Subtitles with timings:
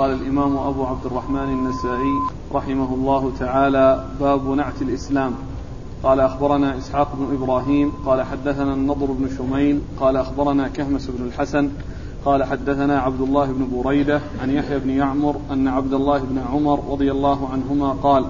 [0.00, 2.14] قال الإمام أبو عبد الرحمن النسائي
[2.54, 5.34] رحمه الله تعالى باب نعت الإسلام.
[6.02, 11.70] قال أخبرنا إسحاق بن إبراهيم قال حدثنا النضر بن شميل قال أخبرنا كهمس بن الحسن
[12.24, 16.80] قال حدثنا عبد الله بن بريدة عن يحيى بن يعمر أن عبد الله بن عمر
[16.90, 18.24] رضي الله عنهما قال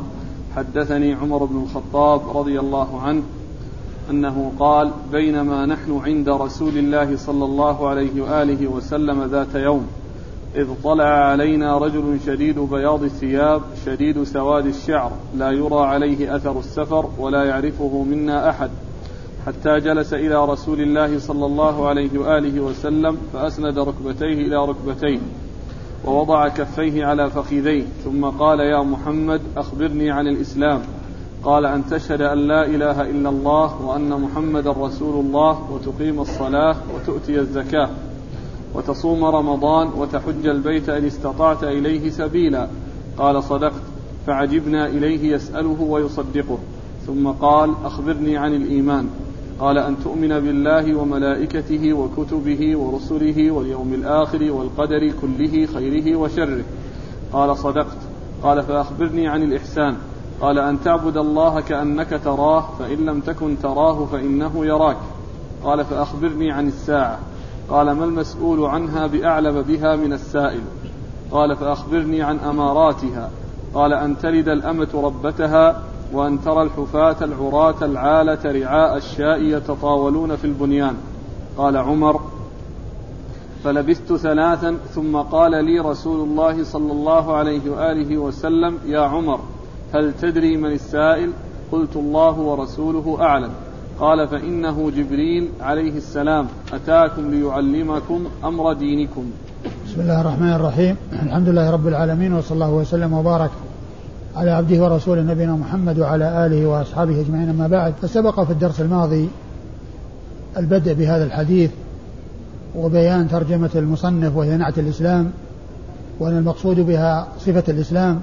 [0.56, 3.22] حدثني عمر بن الخطاب رضي الله عنه
[4.10, 9.86] أنه قال بينما نحن عند رسول الله صلى الله عليه وآله وسلم ذات يوم
[10.56, 15.12] إذ طلع علينا رجل شديد بياض الثياب شديد سواد الشعر.
[15.36, 18.70] لا يرى عليه أثر السفر ولا يعرفه منا أحد.
[19.46, 25.18] حتى جلس إلى رسول الله صلى الله عليه وآله وسلم فأسند ركبتيه إلى ركبتيه
[26.04, 27.84] ووضع كفيه على فخذيه.
[28.04, 30.82] ثم قال يا محمد أخبرني عن الإسلام.
[31.44, 37.38] قال أن تشهد أن لا إله إلا الله وأن محمدا رسول الله وتقيم الصلاة وتؤتي
[37.38, 37.88] الزكاة.
[38.80, 42.68] وتصوم رمضان وتحج البيت إن استطعت إليه سبيلا.
[43.18, 43.82] قال صدقت
[44.26, 46.58] فعجبنا إليه يسأله ويصدقه.
[47.06, 49.08] ثم قال أخبرني عن الإيمان.
[49.60, 56.64] قال أن تؤمن بالله وملائكته وكتبه ورسله واليوم الآخر والقدر كله خيره وشره.
[57.32, 57.98] قال صدقت.
[58.42, 59.96] قال فأخبرني عن الإحسان.
[60.40, 64.96] قال أن تعبد الله كأنك تراه فإن لم تكن تراه فإنه يراك.
[65.64, 67.18] قال فأخبرني عن الساعة.
[67.68, 70.60] قال ما المسؤول عنها بأعلم بها من السائل؟
[71.30, 73.30] قال فأخبرني عن أماراتها.
[73.74, 80.94] قال أن تلد الأمة ربتها وأن ترى الحفاة العراة العالة رعاء الشاء يتطاولون في البنيان.
[81.56, 82.20] قال عمر
[83.64, 89.40] فلبثت ثلاثا ثم قال لي رسول الله صلى الله عليه وآله وسلم يا عمر
[89.94, 91.32] هل تدري من السائل؟
[91.72, 93.50] قلت الله ورسوله أعلم.
[94.00, 99.24] قال فإنه جبريل عليه السلام أتاكم ليعلمكم أمر دينكم.
[99.86, 100.96] بسم الله الرحمن الرحيم.
[101.12, 103.50] الحمد لله رب العالمين وصلى الله وسلم وبارك
[104.36, 107.94] على عبده ورسوله نبينا محمد وعلى آله وأصحابه أجمعين أما بعد.
[108.02, 109.28] فسبق في الدرس الماضي
[110.56, 111.70] البدء بهذا الحديث
[112.76, 115.30] وبيان ترجمة المصنف وهي نعت الإسلام
[116.20, 118.20] وأن المقصود بها صفة الإسلام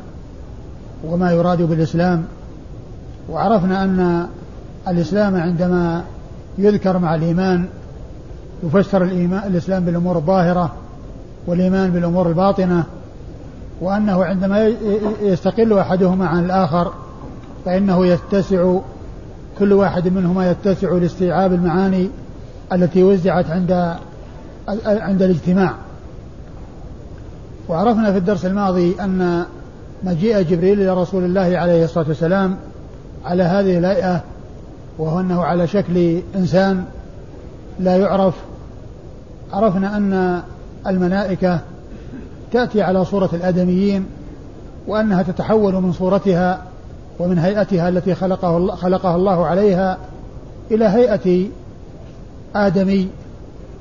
[1.06, 2.26] وما يراد بالإسلام.
[3.30, 4.28] وعرفنا أن
[4.90, 6.04] الإسلام عندما
[6.58, 7.66] يذكر مع الإيمان
[8.64, 10.74] يفسر الإيمان الإسلام بالأمور الظاهرة
[11.48, 12.84] والإيمان بالأمور الباطنة
[13.82, 14.74] وأنه عندما
[15.22, 16.94] يستقل أحدهما عن الآخر
[17.66, 18.78] فإنه يتسع
[19.60, 22.10] كل واحد منهما يتسع لاستيعاب المعاني
[22.74, 23.96] التي وزعت عند
[24.86, 25.74] عند الاجتماع.
[27.70, 29.46] وعرفنا في الدرس الماضي أن
[30.04, 32.56] مجيء جبريل إلى رسول الله عليه الصلاة والسلام
[33.26, 34.24] على هذه الهيئة
[35.00, 36.86] وهو أنه على شكل إنسان
[37.80, 38.34] لا يعرف
[39.54, 40.42] عرفنا أن
[40.88, 41.60] الملائكة
[42.52, 44.06] تأتي على صورة الآدميين
[44.88, 46.62] وأنها تتحول من صورتها
[47.20, 49.98] ومن هيئتها التي خلقه خلقها الله عليها
[50.72, 51.48] إلى هيئة
[52.56, 53.10] آدمي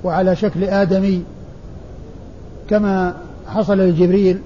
[0.05, 1.23] وعلى شكل آدمي
[2.69, 3.15] كما
[3.49, 4.41] حصل لجبريل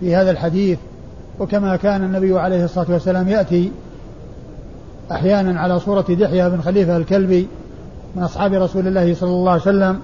[0.00, 0.78] في هذا الحديث
[1.40, 3.72] وكما كان النبي عليه الصلاة والسلام يأتي
[5.12, 7.48] أحيانا على صورة دحية بن خليفة الكلبي
[8.16, 10.00] من أصحاب رسول الله صلى الله عليه وسلم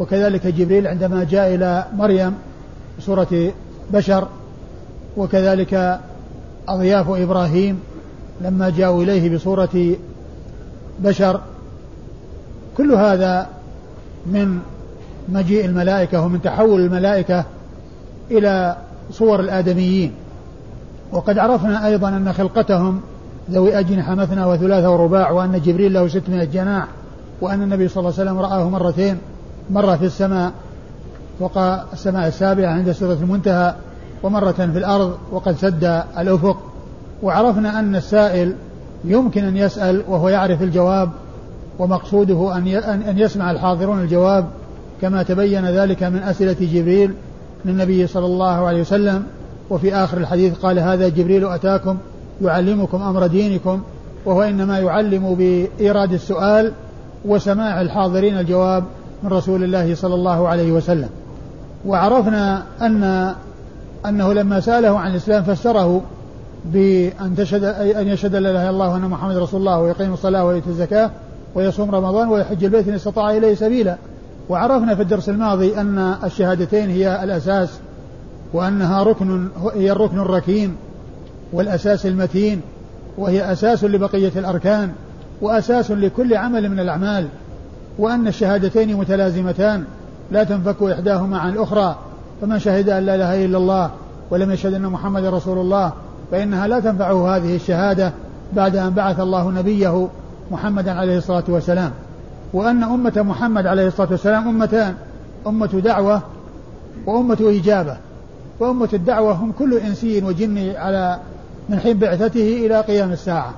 [0.00, 2.34] وكذلك جبريل عندما جاء إلى مريم
[2.98, 3.52] بصورة
[3.92, 4.28] بشر
[5.16, 6.00] وكذلك
[6.68, 7.80] أضياف إبراهيم
[8.40, 9.96] لما جاءوا إليه بصورة
[11.00, 11.40] بشر.
[12.76, 13.46] كل هذا
[14.26, 14.58] من
[15.28, 17.44] مجيء الملائكة ومن تحول الملائكة
[18.30, 18.76] إلى
[19.10, 20.12] صور الآدميين.
[21.12, 23.00] وقد عرفنا أيضا أن خلقتهم
[23.50, 26.86] ذوي أجنحة مثنى وثلاثة ورباع وأن جبريل له ستمائة جناح
[27.40, 29.18] وأن النبي صلى الله عليه وسلم رآه مرتين
[29.70, 30.52] مرة في السماء
[31.38, 31.58] فوق
[31.92, 33.74] السماء السابعة عند سورة المنتهى
[34.22, 36.56] ومرة في الأرض وقد سد الأفق.
[37.22, 38.54] وعرفنا أن السائل
[39.04, 41.10] يمكن أن يسأل وهو يعرف الجواب
[41.78, 42.66] ومقصوده أن
[43.08, 44.46] أن يسمع الحاضرون الجواب
[45.02, 47.14] كما تبين ذلك من أسئلة جبريل
[47.64, 49.22] للنبي صلى الله عليه وسلم.
[49.70, 51.96] وفي آخر الحديث قال هذا جبريل أتاكم
[52.42, 53.82] يعلمكم أمر دينكم
[54.24, 56.72] وهو إنما يعلم بإيراد السؤال
[57.24, 58.84] وسماع الحاضرين الجواب
[59.22, 61.08] من رسول الله صلى الله عليه وسلم.
[61.86, 63.34] وعرفنا أن
[64.06, 66.02] أنه لما سأله عن الإسلام فسره
[66.64, 70.70] بأن تشهد أن يشهد لا إله إلا الله وأن محمد رسول الله ويقيم الصلاة ويؤتي
[70.70, 71.10] الزكاة
[71.54, 73.96] ويصوم رمضان ويحج البيت إن استطاع إليه سبيلا.
[74.48, 77.68] وعرفنا في الدرس الماضي أن الشهادتين هي الأساس
[78.52, 80.76] وأنها ركن هي الركن الركين
[81.54, 82.60] والأساس المتين
[83.18, 84.92] وهي أساس لبقية الأركان
[85.40, 87.28] وأساس لكل عمل من الأعمال
[87.98, 89.84] وأن الشهادتين متلازمتان
[90.30, 91.96] لا تنفك إحداهما عن الأخرى
[92.40, 93.90] فمن شهد أن لا إله إلا الله
[94.30, 95.92] ولم يشهد أن محمد رسول الله
[96.30, 98.12] فإنها لا تنفعه هذه الشهادة
[98.52, 100.08] بعد أن بعث الله نبيه
[100.50, 101.90] محمدا عليه الصلاة والسلام.
[102.52, 104.94] وأن أمة محمد عليه الصلاة والسلام أمتان
[105.46, 106.22] أمة دعوة
[107.06, 107.96] وأمة إجابة
[108.60, 111.18] وأمة الدعوة هم كل إنسي وجني على
[111.68, 113.54] من حين بعثته إلى قيام الساعة.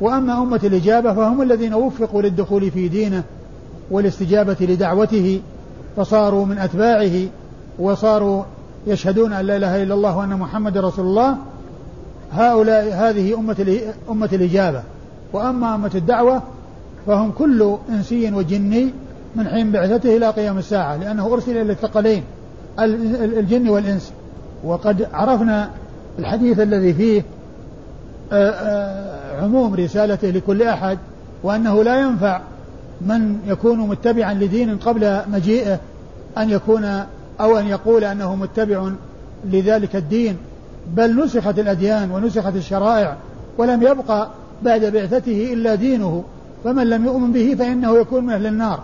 [0.00, 3.22] وأما أمة الإجابة فهم الذين وفقوا للدخول في دينه
[3.90, 5.40] والاستجابة لدعوته
[5.96, 7.26] فصاروا من أتباعه
[7.78, 8.42] وصاروا
[8.86, 11.36] يشهدون أن لا إله إلا الله وأن محمد رسول الله.
[12.32, 13.80] هؤلاء هذه أمة
[14.10, 14.82] أمة الإجابة.
[15.32, 16.42] وأما أمة الدعوة
[17.06, 18.90] فهم كل إنسي وجني
[19.36, 22.22] من حين بعثته إلى قيام الساعة لأنه أرسل إلى الثقلين
[22.78, 24.12] الجن والإنس.
[24.64, 25.70] وقد عرفنا
[26.20, 27.24] الحديث الذي فيه
[28.32, 30.98] آه، آه، عموم رسالته لكل أحد
[31.42, 32.40] وأنه لا ينفع
[33.00, 35.80] من يكون متبعا لدين قبل مجيئه
[36.38, 36.84] أن يكون
[37.40, 38.90] أو أن يقول أنه متبع
[39.44, 40.36] لذلك الدين
[40.96, 43.16] بل نسخت الأديان ونسخت الشرائع
[43.58, 44.28] ولم يبقى
[44.62, 46.24] بعد بعثته إلا دينه
[46.64, 48.80] فمن لم يؤمن به فإنه يكون من أهل النار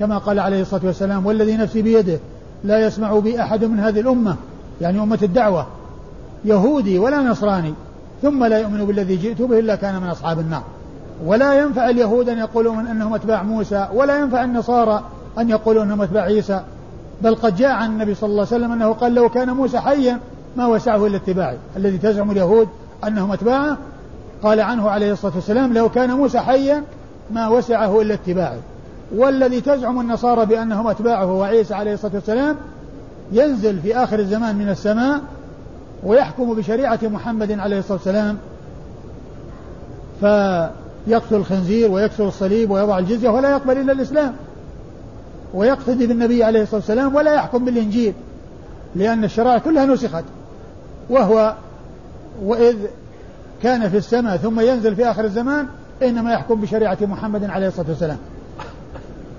[0.00, 2.18] كما قال عليه الصلاة والسلام والذي نفسي بيده
[2.64, 4.36] لا يسمع بي أحد من هذه الأمة.
[4.80, 5.66] يعني أمة الدعوة.
[6.44, 7.74] يهودي ولا نصراني
[8.22, 10.62] ثم لا يؤمن بالذي جئت به إلا كان من أصحاب النار.
[11.24, 15.04] ولا ينفع اليهود أن يقولوا من أنهم أتباع موسى ولا ينفع النصارى
[15.38, 16.60] أن يقولوا أنهم أتباع عيسى.
[17.22, 20.18] بل قد جاء عن النبي صلى الله عليه وسلم أنه قال لو كان موسى حيا
[20.56, 21.56] ما وسعه إلا اتباعي.
[21.76, 22.68] الذي تزعم اليهود
[23.06, 23.78] أنهم أتباعه
[24.42, 26.82] قال عنه عليه الصلاة والسلام لو كان موسى حيا
[27.30, 28.58] ما وسعه إلا اتباعي.
[29.16, 32.56] والذي تزعم النصارى بأنهم أتباعه وعيسى عليه الصلاة والسلام
[33.32, 35.20] ينزل في آخر الزمان من السماء
[36.04, 38.38] ويحكم بشريعة محمد عليه الصلاة والسلام
[40.20, 44.34] فيقتل الخنزير ويكسر الصليب ويضع الجزية ولا يقبل إلا الإسلام
[45.54, 48.14] ويقتدي بالنبي عليه الصلاة والسلام ولا يحكم بالإنجيل
[48.94, 50.24] لأن الشرائع كلها نسخت.
[51.10, 51.54] وهو
[52.42, 52.76] وإذ
[53.62, 55.66] كان في السماء ثم ينزل في آخر الزمان
[56.02, 58.18] إنما يحكم بشريعة محمد عليه الصلاة والسلام.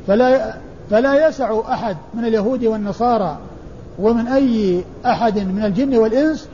[0.07, 0.53] فلا
[0.89, 3.37] فلا يسع أحد من اليهود والنصارى
[3.99, 6.47] ومن أي أحد من الجن والإنس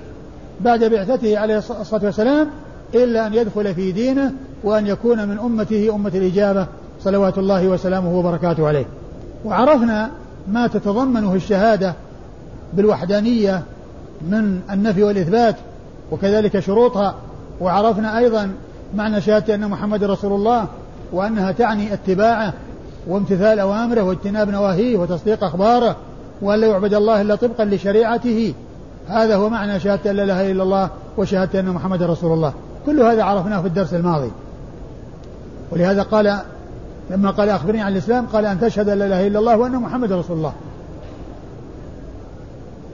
[0.62, 2.48] بعد بعثته عليه الصلاة والسلام
[2.96, 6.68] إلا أن يدخل في دينه وأن يكون من أمته أمة الإجابة
[7.04, 8.86] صلوات الله وسلامه وبركاته عليه.
[9.46, 10.10] وعرفنا
[10.48, 11.94] ما تتضمنه الشهادة
[12.74, 13.64] بالوحدانية
[14.22, 15.56] من النفي والإثبات
[16.12, 17.16] وكذلك شروطها.
[17.62, 18.52] وعرفنا أيضا
[18.96, 20.68] معنى شهادة أن محمد رسول الله
[21.12, 22.54] وأنها تعني اتباعه
[23.08, 25.96] وامتثال أوامره واجتناب نواهيه وتصديق أخباره
[26.42, 28.54] وأن لا يعبد الله إلا طبقا لشريعته.
[29.08, 32.54] هذا هو معنى شهادة أن لا إله إلا الله وشهادة أن محمد رسول الله.
[32.86, 34.32] كل هذا عرفناه في الدرس الماضي.
[35.72, 36.40] ولهذا قال
[37.10, 40.12] لما قال أخبرني عن الإسلام قال أن تشهد أن لا إله إلا الله وأن محمد
[40.12, 40.54] رسول الله.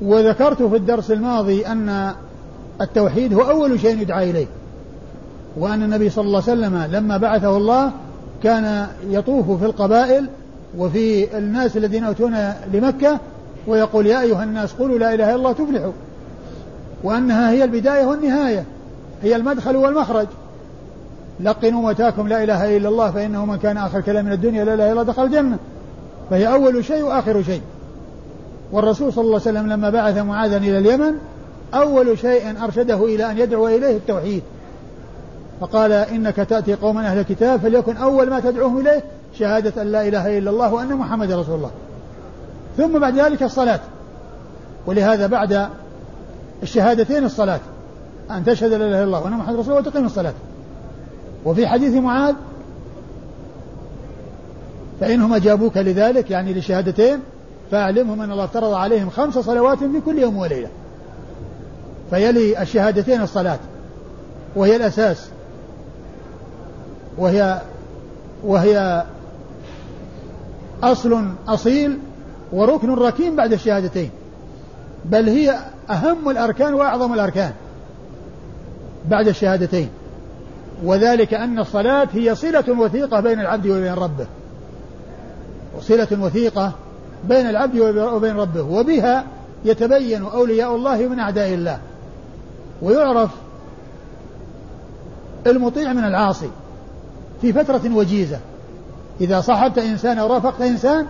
[0.01, 2.13] وذكرت في الدرس الماضي أن
[2.81, 4.47] التوحيد هو أول شيء يدعى إليه.
[5.57, 7.91] وأن النبي صلى الله عليه وسلم لما بعثه الله
[8.43, 10.29] كان يطوف في القبائل
[10.77, 12.35] وفي الناس الذين أتون
[12.73, 13.19] لمكة
[13.67, 15.91] ويقول يا أيها الناس قولوا لا إله إلا الله تفلحوا.
[17.03, 18.63] وأنها هي البداية والنهاية.
[19.23, 20.27] هي المدخل والمخرج.
[21.39, 24.83] لقنوا متاكم لا إله إلا الله فإنه من كان آخر كلام من الدنيا لا إله
[24.85, 25.57] إلا الله دخل الجنة.
[26.29, 27.61] فهي أول شيء وآخر شيء.
[28.71, 31.13] والرسول صلى الله عليه وسلم لما بعث معاذا إلى اليمن
[31.73, 34.43] أول شيء أرشده إلى أن يدعو إليه التوحيد.
[35.61, 39.03] فقال إنك تأتي قوما أهل الكتاب فليكن أول ما تدعوهم إليه
[39.39, 41.71] شهادة أن لا إله إلا الله وأن محمد رسول الله.
[42.77, 43.79] ثم بعد ذلك الصلاة.
[44.85, 45.67] ولهذا بعد
[46.63, 47.59] الشهادتين الصلاة.
[48.31, 50.33] أن تشهد لا إله إلا الله وأن محمد رسول الله وتقيم الصلاة.
[51.45, 52.35] وفي حديث معاذ
[54.99, 57.19] فإنهم أجابوك لذلك يعني للشهادتين
[57.71, 60.69] فأعلمهم أن الله افترض عليهم خمس صلوات في كل يوم وليلة.
[62.09, 63.59] فيلي الشهادتين الصلاة.
[64.55, 65.27] وهي الأساس.
[67.17, 67.61] وهي
[68.43, 69.03] وهي
[70.83, 71.99] أصل أصيل
[72.53, 74.09] وركن ركين بعد الشهادتين.
[75.05, 77.51] بل هي أهم الأركان وأعظم الأركان
[79.09, 79.89] بعد الشهادتين.
[80.83, 84.25] وذلك أن الصلاة هي صلة وثيقة بين العبد وبين ربه.
[85.81, 86.71] صلة وثيقة
[87.23, 88.61] بين العبد وبين ربه.
[88.61, 89.25] وبها
[89.65, 91.79] يتبين أولياء الله من أعداء الله.
[92.81, 93.29] ويعرف
[95.47, 96.49] المطيع من العاصي
[97.41, 98.39] في فترة وجيزة.
[99.21, 101.07] إذا صحبت إنسان أو رافقت إنسان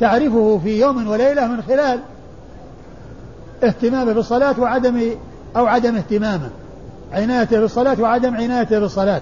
[0.00, 2.00] تعرفه في يوم وليلة من خلال
[3.64, 5.10] اهتمامه بالصلاة وعدم
[5.56, 6.50] أو عدم اهتمامه.
[7.12, 9.20] عنايته بالصلاة وعدم عنايته بالصلاة.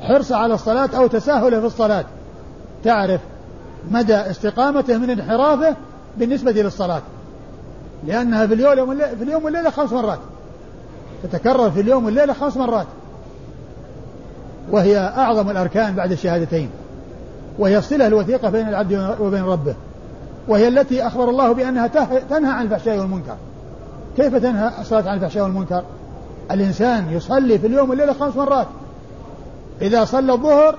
[0.00, 2.04] حرصه على الصلاة أو تساهله في الصلاة.
[2.84, 3.20] تعرف
[3.90, 5.76] مدى استقامته من انحرافه
[6.18, 7.02] بالنسبة للصلاة.
[8.06, 10.18] لأنها في اليوم في اليوم والليلة خمس مرات.
[11.22, 12.86] تتكرر في اليوم والليلة خمس مرات.
[14.70, 16.70] وهي أعظم الأركان بعد الشهادتين.
[17.58, 19.74] وهي الصلة الوثيقة بين العبد وبين ربه
[20.48, 21.86] وهي التي أخبر الله بأنها
[22.30, 23.36] تنهى عن الفحشاء والمنكر.
[24.16, 25.82] كيف تنهى الصلاة عن الفحشاء والمنكر؟
[26.50, 28.66] الإنسان يصلي في اليوم والليلة خمس مرات.
[29.82, 30.78] إذا صلى الظهر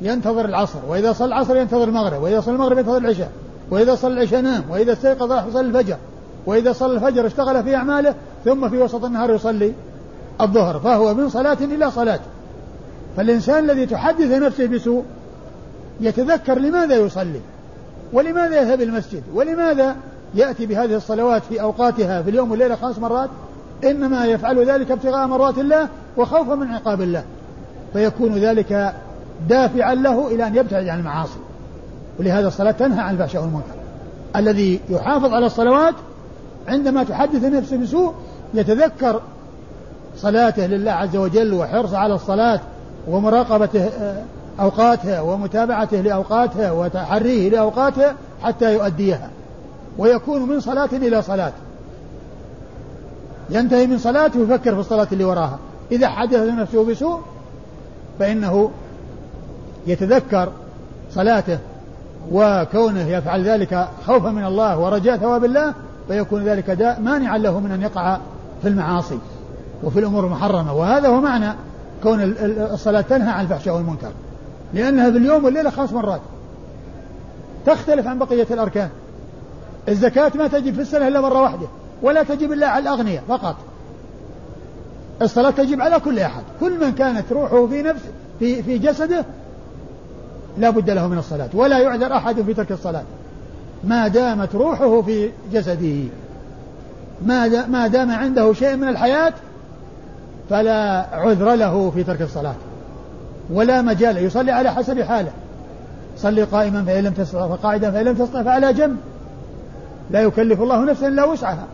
[0.00, 3.30] ينتظر العصر وإذا صلى العصر ينتظر المغرب وإذا صلى المغرب ينتظر العشاء
[3.70, 5.96] وإذا صلى العشاء نام وإذا استيقظ راح يصلي الفجر
[6.46, 9.72] وإذا صلى الفجر اشتغل في أعماله ثم في وسط النهار يصلي
[10.40, 12.20] الظهر فهو من صلاة إلى صلاة.
[13.16, 15.04] فالإنسان الذي تحدث نفسه بسوء
[16.00, 17.40] يتذكر لماذا يصلي
[18.12, 19.96] ولماذا يذهب المسجد ولماذا
[20.34, 23.30] يأتي بهذه الصلوات في أوقاتها في اليوم والليلة خمس مرات
[23.84, 27.24] إنما يفعل ذلك ابتغاء مرات الله وخوفا من عقاب الله
[27.92, 28.94] فيكون ذلك
[29.48, 31.38] دافعا له إلى أن يبتعد عن المعاصي
[32.18, 33.74] ولهذا الصلاة تنهى عن الفحشاء والمنكر
[34.36, 35.94] الذي يحافظ على الصلوات
[36.68, 38.14] عندما تحدث نفسه بسوء
[38.54, 39.20] يتذكر
[40.16, 42.60] صلاته لله عز وجل وحرصه على الصلاة
[43.08, 44.22] ومراقبته آه،
[44.60, 49.30] أوقاتها ومتابعته لأوقاتها وتحريه لأوقاتها حتى يؤديها.
[49.98, 51.52] ويكون من صلاة إلى صلاة
[53.50, 55.58] ينتهي من صلاته ويفكر في الصلاة اللي وراها.
[55.92, 57.20] إذا حدث نفسه بسوء
[58.18, 58.70] فإنه
[59.86, 60.48] يتذكر
[61.14, 61.58] صلاته
[62.32, 65.74] وكونه يفعل ذلك خوفا من الله ورجاء ثواب الله
[66.08, 68.18] فيكون ذلك داء مانعا له من أن يقع
[68.62, 69.18] في المعاصي
[69.84, 70.74] وفي الأمور المحرمة.
[70.74, 71.52] وهذا هو معنى
[72.02, 72.34] كون
[72.72, 74.10] الصلاة تنهى عن الفحشاء والمنكر.
[74.74, 76.20] لأنها باليوم والليلة خمس مرات.
[77.66, 78.88] تختلف عن بقية الأركان.
[79.88, 81.66] الزكاة ما تجب في السنة إلا مرة واحدة
[82.02, 83.56] ولا تجب إلا على الأغنياء فقط.
[85.22, 86.42] الصلاة تجب على كل أحد.
[86.60, 88.02] كل من كانت روحه في نفس
[88.38, 89.24] في في جسده
[90.58, 93.02] لا بد له من الصلاة ولا يعذر أحد في ترك الصلاة.
[93.84, 96.04] ما دامت روحه في جسده
[97.26, 99.32] ما ما دام عنده شيء من الحياة
[100.50, 102.54] فلا عذر له في ترك الصلاة.
[103.50, 105.32] ولا مجال يصلي على حسب حاله.
[106.16, 108.96] صلي قائما فإن لم تستطع فقاعدا فإن لم تستطع فعلى جنب.
[110.10, 111.66] لا يكلف الله نفسا إلا وسعها.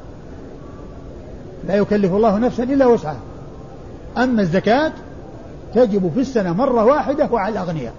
[1.68, 3.20] لا يكلف الله نفسا إلا وسعها.
[4.18, 4.92] أما الزكاة
[5.74, 7.92] تجب في السنة مرة واحدة وعلى الأغنياء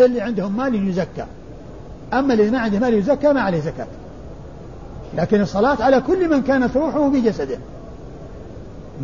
[0.00, 1.24] اللي عندهم مال يزكى.
[2.12, 3.86] أما اللي ما عنده مال يزكى ما عليه زكاة.
[5.16, 7.58] لكن الصلاة على كل من كانت روحه في جسده.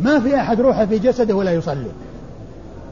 [0.03, 1.91] ما في أحد روحه في جسده ولا يصلي.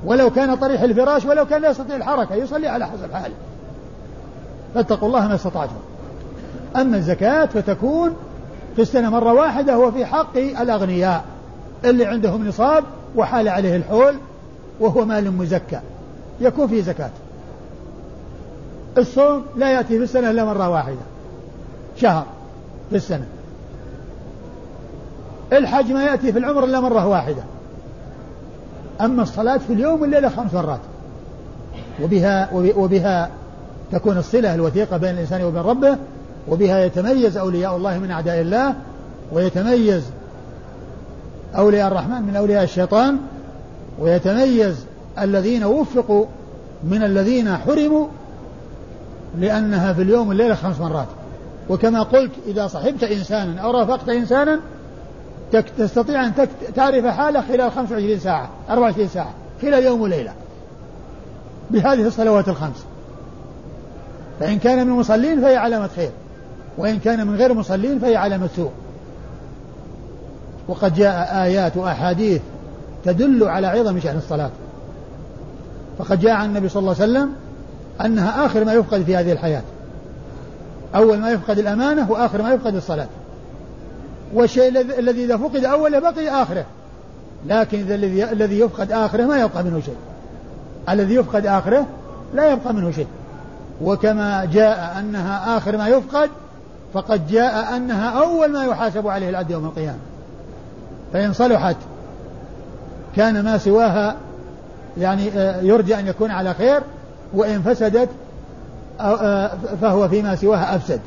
[0.05, 3.36] ولو كان طريح الفراش ولو كان لا يستطيع الحركة يصلي على حسب حاله.
[4.75, 5.75] فاتقوا الله ما استطعتم.
[6.75, 8.15] أما الزكاة فتكون
[8.75, 11.24] في السنة مرة واحدة هو في حق الأغنياء.
[11.86, 12.83] اللي عندهم نصاب
[13.15, 14.15] وحال عليه الحول
[14.79, 15.79] وهو مال مزكى.
[16.41, 17.12] يكون فيه زكاة.
[18.98, 20.95] الصوم لا يأتي في السنة إلا مرة واحدة.
[21.98, 22.25] شهر
[22.89, 23.25] في السنة.
[25.53, 27.43] الحج ما يأتي في العمر إلا مرة واحدة.
[29.01, 30.79] أما الصلاة في اليوم والليلة خمس مرات.
[32.01, 33.29] وبها وبها
[33.91, 35.97] تكون الصلة الوثيقة بين الإنسان وبين ربه
[36.47, 38.75] وبها يتميز أولياء الله من أعداء الله
[39.31, 40.03] ويتميز
[41.55, 43.17] أولياء الرحمن من أولياء الشيطان
[44.00, 44.85] ويتميز
[45.21, 46.25] الذين وفقوا
[46.83, 48.07] من الذين حرموا
[49.39, 51.07] لأنها في اليوم والليلة خمس مرات.
[51.69, 54.59] وكما قلت إذا صحبت إنسانا أو رافقت إنسانا
[55.62, 56.33] تستطيع أن
[56.75, 60.33] تعرف حاله خلال 25 ساعة 24 ساعة خلال يوم وليلة.
[61.72, 62.86] بهذه الصلوات الخمس.
[64.39, 66.12] فإن كان من المصلين فهي علامة خير
[66.77, 68.72] وإن كان من غير المصلين فهي علامة سوء.
[70.67, 72.41] وقد جاء آيات وأحاديث
[73.05, 74.51] تدل على عظم شأن الصلاة.
[76.00, 77.33] فقد جاء عن النبي صلى الله عليه وسلم
[78.05, 79.62] أنها آخر ما يفقد في هذه الحياة.
[80.95, 83.07] أول ما يفقد الأمانة وآخر ما يفقد الصلاة.
[84.33, 84.67] والشيء
[84.99, 86.65] الذي إذا فقد أوله بقي آخره.
[87.47, 89.95] لكن الذي الذي يفقد آخره ما يبقى منه شيء.
[90.89, 91.85] الذي يفقد آخره
[92.33, 93.07] لا يبقى منه شيء.
[93.81, 96.29] وكما جاء أنها آخر ما يفقد
[96.93, 99.99] فقد جاء أنها أول ما يحاسب عليه العبد يوم القيامة.
[101.13, 101.75] فإن صلحت
[103.15, 104.15] كان ما سواها
[104.97, 106.81] يعني آه، يرجى أن يكون على خير
[107.33, 108.09] وإن فسدت
[108.99, 110.99] آه، فهو فيما سواها أفسد.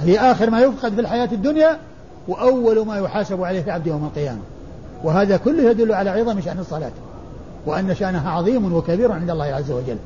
[0.00, 1.78] فهي آخر ما يفقد في الحياة الدنيا
[2.28, 4.38] وأول ما يحاسب عليه العبد يوم القيامة.
[5.04, 6.90] وهذا كله يدل على عظم شأن الصلاة
[7.66, 9.96] وأن شأنها عظيم وكبير عند الله عز وجل.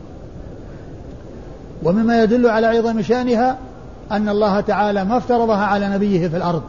[1.83, 3.59] ومما يدل على عظم شأنها
[4.13, 6.63] أن الله تعالى ما افترضها على نبيه في الأرض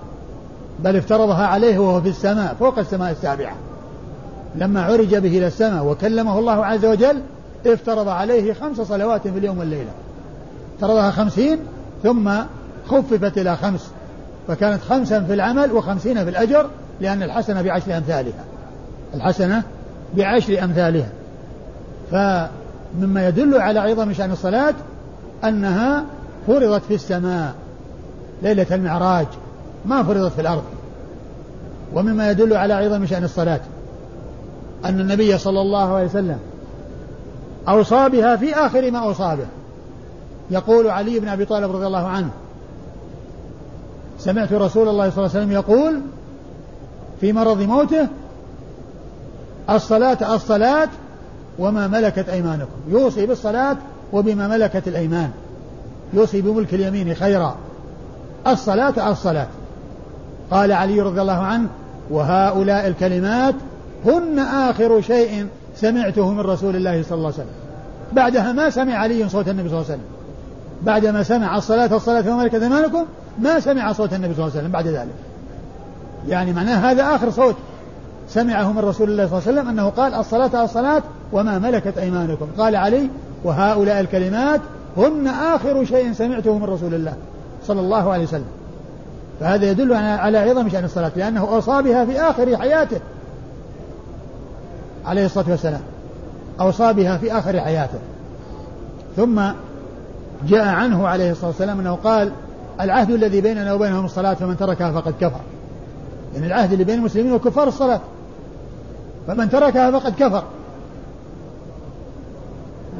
[0.79, 3.55] بل افترضها عليه وهو في السماء فوق السماء السابعة.
[4.55, 7.21] لما عرج به إلى السماء وكلمه الله عز وجل
[7.65, 9.91] افترض عليه خمس صلوات في اليوم والليلة.
[10.75, 11.59] افترضها خمسين
[12.03, 12.31] ثم
[12.87, 13.87] خففت إلى خمس
[14.47, 16.69] فكانت خمسا في العمل وخمسين في الأجر
[17.01, 18.43] لأن الحسنة بعشر أمثالها.
[19.13, 19.63] الحسنة
[20.17, 21.09] بعشر أمثالها.
[22.11, 24.73] فمما يدل على عظم شأن الصلاة
[25.43, 26.05] أنها
[26.47, 27.53] فرضت في السماء
[28.43, 29.27] ليلة المعراج
[29.85, 30.63] ما فرضت في الأرض.
[31.93, 33.59] ومما يدل على عظم شأن الصلاة
[34.85, 36.39] أن النبي صلى الله عليه وسلم
[37.67, 39.47] أوصى بها في آخر ما أوصى به.
[40.51, 42.29] يقول علي بن أبي طالب رضي الله عنه
[44.25, 46.01] سمعت رسول الله صلى الله عليه وسلم يقول
[47.21, 48.07] في مرض موته
[49.69, 50.89] الصلاة الصلاة
[51.59, 52.71] وما ملكت أيمانكم.
[52.89, 53.77] يوصي بالصلاة
[54.13, 55.29] وبما ملكت الأيمان.
[56.13, 57.55] يوصي بملك اليمين خيرا.
[58.47, 59.47] الصلاة الصلاة.
[60.51, 61.67] قال علي رضي الله عنه
[62.09, 63.55] وهؤلاء الكلمات
[64.05, 67.55] هن آخر شيء سمعته من رسول الله صلى الله عليه وسلم.
[68.13, 70.15] بعدها ما سمع علي صوت النبي صلى الله عليه وسلم.
[70.83, 73.05] بعدما سمع الصلاة الصلاة وملكة أيمانكم
[73.39, 75.15] ما سمع صوت النبي صلى الله عليه وسلم بعد ذلك.
[76.27, 77.55] يعني معناه هذا آخر صوت
[78.29, 82.47] سمعه من رسول الله صلى الله عليه وسلم أنه قال الصلاة الصلاة وما ملكت أيمانكم.
[82.57, 83.09] قال علي
[83.43, 84.61] وهؤلاء الكلمات
[84.97, 87.13] هن آخر شيء سمعته من رسول الله
[87.67, 88.47] صلى الله عليه وسلم.
[89.39, 92.99] فهذا يدل على عظم شأن الصلاة لأنه أوصى بها في آخر حياته
[95.05, 95.81] عليه الصلاة والسلام.
[96.59, 97.99] أوصى بها في آخر حياته.
[99.15, 99.41] ثم
[100.47, 102.31] جاء عنه عليه الصلاة والسلام أنه قال
[102.81, 105.39] العهد الذي بيننا وبينهم الصلاة فمن تركها فقد كفر.
[106.33, 108.01] يعني العهد اللي بين المسلمين وكفار الصلاة.
[109.27, 110.43] فمن تركها فقد كفر.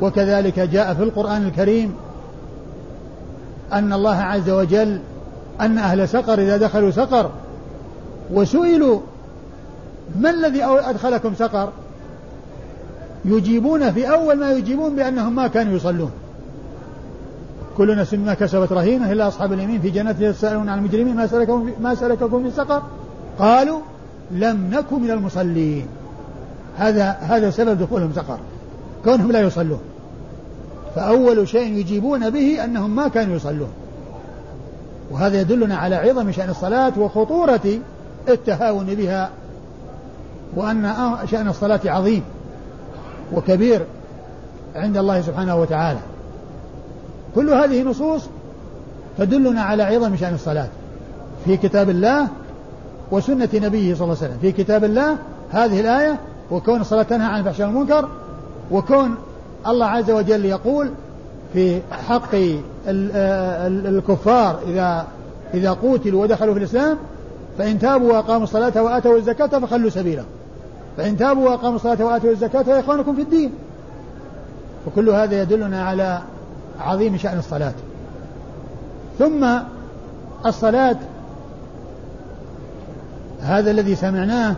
[0.01, 1.95] وكذلك جاء في القرآن الكريم
[3.73, 4.99] أن الله عز وجل
[5.61, 7.29] أن أهل سقر إذا دخلوا سقر
[8.33, 8.99] وسئلوا
[10.19, 11.69] ما الذي أدخلكم سقر؟
[13.25, 16.11] يجيبون في أول ما يجيبون بأنهم ما كانوا يصلون.
[17.77, 21.71] كل نفس ما كسبت رهينة إلا أصحاب اليمين في جنات يتساءلون عن المجرمين ما سلككم
[21.81, 22.83] ما سلككم في سقر
[23.39, 23.79] قالوا
[24.31, 25.87] لم نكن من المصلين.
[26.77, 28.39] هذا هذا سبب دخولهم سقر.
[29.03, 29.79] كونهم لا يصلون.
[30.95, 33.69] فأول شيء يجيبون به أنهم ما كانوا يصلون.
[35.11, 37.79] وهذا يدلنا على عظم شأن الصلاة وخطورة
[38.29, 39.29] التهاون بها
[40.55, 40.93] وأن
[41.31, 42.23] شأن الصلاة عظيم
[43.33, 43.81] وكبير
[44.75, 45.99] عند الله سبحانه وتعالى.
[47.35, 48.21] كل هذه نصوص
[49.17, 50.67] تدلنا على عظم شأن الصلاة.
[51.45, 52.27] في كتاب الله
[53.11, 54.37] وسنة نبيه صلى الله عليه وسلم.
[54.41, 55.17] في كتاب الله
[55.51, 56.19] هذه الآية
[56.51, 58.09] وكون الصلاة تنهى عن الفحشاء والمنكر
[58.71, 59.15] وكون
[59.67, 60.89] الله عز وجل يقول
[61.53, 62.35] في حق
[62.87, 65.07] الكفار إذا
[65.53, 66.97] إذا قوتلوا ودخلوا في الإسلام
[67.57, 70.25] فإن تابوا وأقاموا الصلاة وآتوا الزكاة فخلوا سبيلهم
[70.97, 73.51] فإن تابوا وأقاموا الصلاة وآتوا الزكاة فإخوانكم في الدين.
[74.87, 76.21] وكل هذا يدلنا على
[76.79, 77.73] عظيم شأن الصلاة.
[79.19, 79.47] ثم
[80.45, 80.97] الصلاة
[83.41, 84.55] هذا الذي سمعناه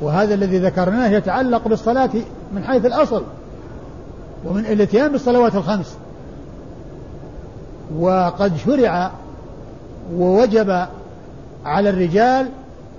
[0.00, 2.10] وهذا الذي ذكرناه يتعلق بالصلاة
[2.52, 3.22] من حيث الأصل
[4.44, 5.96] ومن الاتيان بالصلوات الخمس.
[7.98, 9.10] وقد شرع
[10.14, 10.86] ووجب
[11.64, 12.48] على الرجال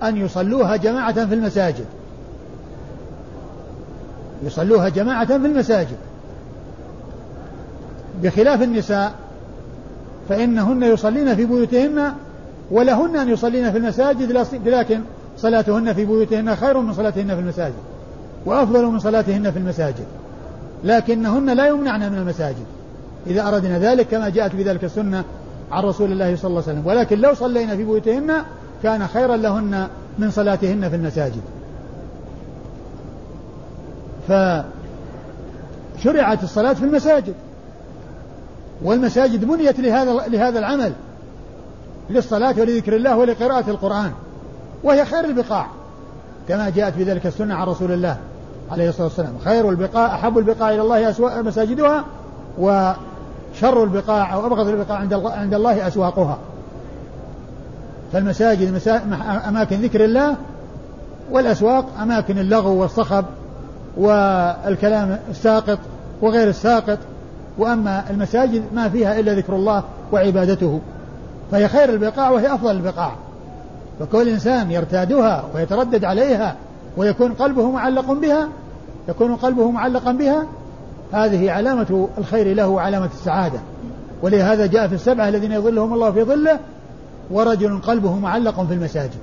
[0.02, 1.86] أن يصلوها جماعة في المساجد.
[4.42, 5.96] يصلوها جماعة في المساجد.
[8.22, 9.12] بخلاف النساء
[10.28, 12.12] فإنهن يصلين في بيوتهن
[12.70, 14.32] ولهن أن يصلين في المساجد
[14.66, 15.00] لكن
[15.38, 17.74] صلاتهن في بيوتهن خير من صلاتهن في المساجد
[18.46, 20.06] وأفضل من صلاتهن في المساجد
[20.84, 22.66] لكنهن لا يمنعن من المساجد.
[23.26, 25.24] إذا أردنا ذلك كما جاءت بذلك السنة
[25.72, 26.86] عن رسول الله صلى الله عليه وسلم.
[26.86, 28.32] ولكن لو صلينا في بيوتهن
[28.82, 31.42] كان خيرا لهن من صلاتهن في المساجد.
[35.98, 37.34] فشرعت الصلاة في المساجد.
[38.82, 40.92] والمساجد بنيت لهذا لهذا العمل
[42.10, 44.12] للصلاة ولذكر الله ولقراءة القرآن
[44.84, 45.66] وهي خير البقاع
[46.48, 48.16] كما جاءت في ذلك السنة عن رسول الله
[48.70, 49.32] عليه الصلاة والسلام.
[49.44, 52.04] خير البقاع أحب البقاع إلى الله أسواق مساجدها
[52.58, 56.38] وشر البقاع أو أبغض البقاع عند عند الله أسواقها.
[58.12, 58.80] فالمساجد
[59.48, 60.36] أماكن ذكر الله
[61.30, 63.24] والأسواق أماكن اللغو والصخب
[63.96, 65.78] والكلام الساقط
[66.22, 66.98] وغير الساقط.
[67.58, 70.80] وأما المساجد ما فيها إلا ذكر الله وعبادته.
[71.52, 73.12] فهي خير البقاع وهي أفضل البقاع.
[74.00, 76.56] فكل إنسان يرتادها ويتردد عليها
[76.96, 78.48] ويكون قلبه معلق بها
[79.08, 80.46] يكون قلبه معلقا بها
[81.12, 83.58] هذه علامة الخير له وعلامة السعادة.
[84.22, 86.58] ولهذا جاء في السبعة الذين يظلهم الله في ظله
[87.30, 89.18] ورجل قلبه معلق في المساجد.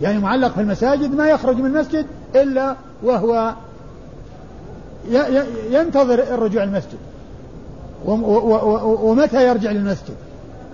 [0.00, 3.52] يعني معلق في المساجد ما يخرج من المسجد إلا وهو
[5.70, 6.98] ينتظر الرجوع المسجد.
[8.04, 10.14] ومتى يرجع للمسجد؟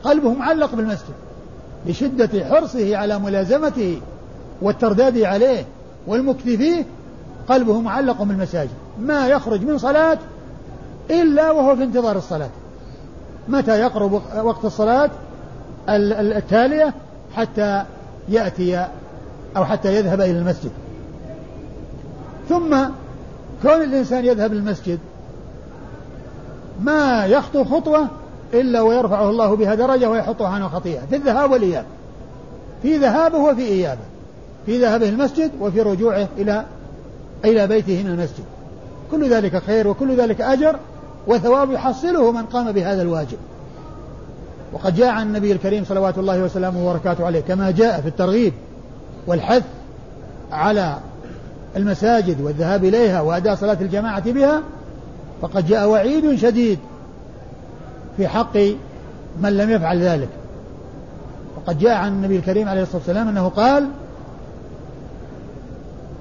[0.05, 1.15] قلبه معلق بالمسجد
[1.87, 4.01] لشدة حرصه على ملازمته
[4.63, 5.65] والترداد عليه
[6.07, 6.85] والمكث فيه
[7.49, 8.71] قلبه معلق بالمساجد.
[9.01, 10.19] ما يخرج من صلاة
[11.11, 12.51] إلا وهو في انتظار الصلاة.
[13.49, 14.13] متى يقرب
[14.43, 15.11] وقت الصلاة
[15.89, 16.95] التالية؟
[17.37, 17.85] حتى
[18.29, 18.87] يأتي
[19.57, 20.71] أو حتى يذهب إلى المسجد.
[22.49, 22.77] ثم
[23.63, 24.99] كون الإنسان يذهب للمسجد
[26.83, 28.09] ما يخطو خطوة
[28.55, 31.01] إلا ويرفعه الله بها درجة ويحطه عنه خطيئة.
[31.11, 31.85] في الذهاب والإياب.
[32.83, 34.01] في ذهابه وفي إيابه.
[34.67, 36.65] في ذهابه المسجد وفي رجوعه إلى
[37.45, 38.45] إلى بيته من المسجد.
[39.11, 40.77] كل ذلك خير وكل ذلك أجر
[41.27, 43.39] وثواب يحصله من قام بهذا الواجب.
[44.73, 48.53] وقد جاء عن النبي الكريم صلوات الله وسلامه وبركاته عليه كما جاء في الترغيب
[49.27, 49.63] والحث
[50.53, 50.97] على
[51.77, 54.63] المساجد والذهاب إليها وأداء صلاة الجماعة بها
[55.43, 56.79] فقد جاء وعيد شديد
[58.17, 58.57] في حق
[59.41, 60.29] من لم يفعل ذلك.
[61.57, 63.89] وقد جاء عن النبي الكريم عليه الصلاة والسلام أنه قال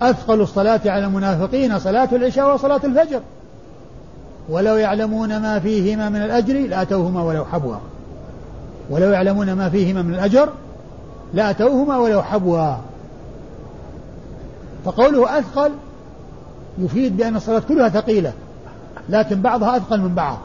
[0.01, 3.21] أثقل الصلاة على المنافقين صلاة العشاء وصلاة الفجر.
[4.49, 7.75] ولو يعلمون ما فيهما من الأجر لأتوهما ولو حبوا.
[8.89, 10.49] ولو يعلمون ما فيهما من الأجر
[11.33, 12.75] لأتوهما ولو حبوا.
[14.85, 15.71] فقوله أثقل
[16.79, 18.33] يفيد بأن الصلاة كلها ثقيلة.
[19.09, 20.37] لكن بعضها أثقل من بعض.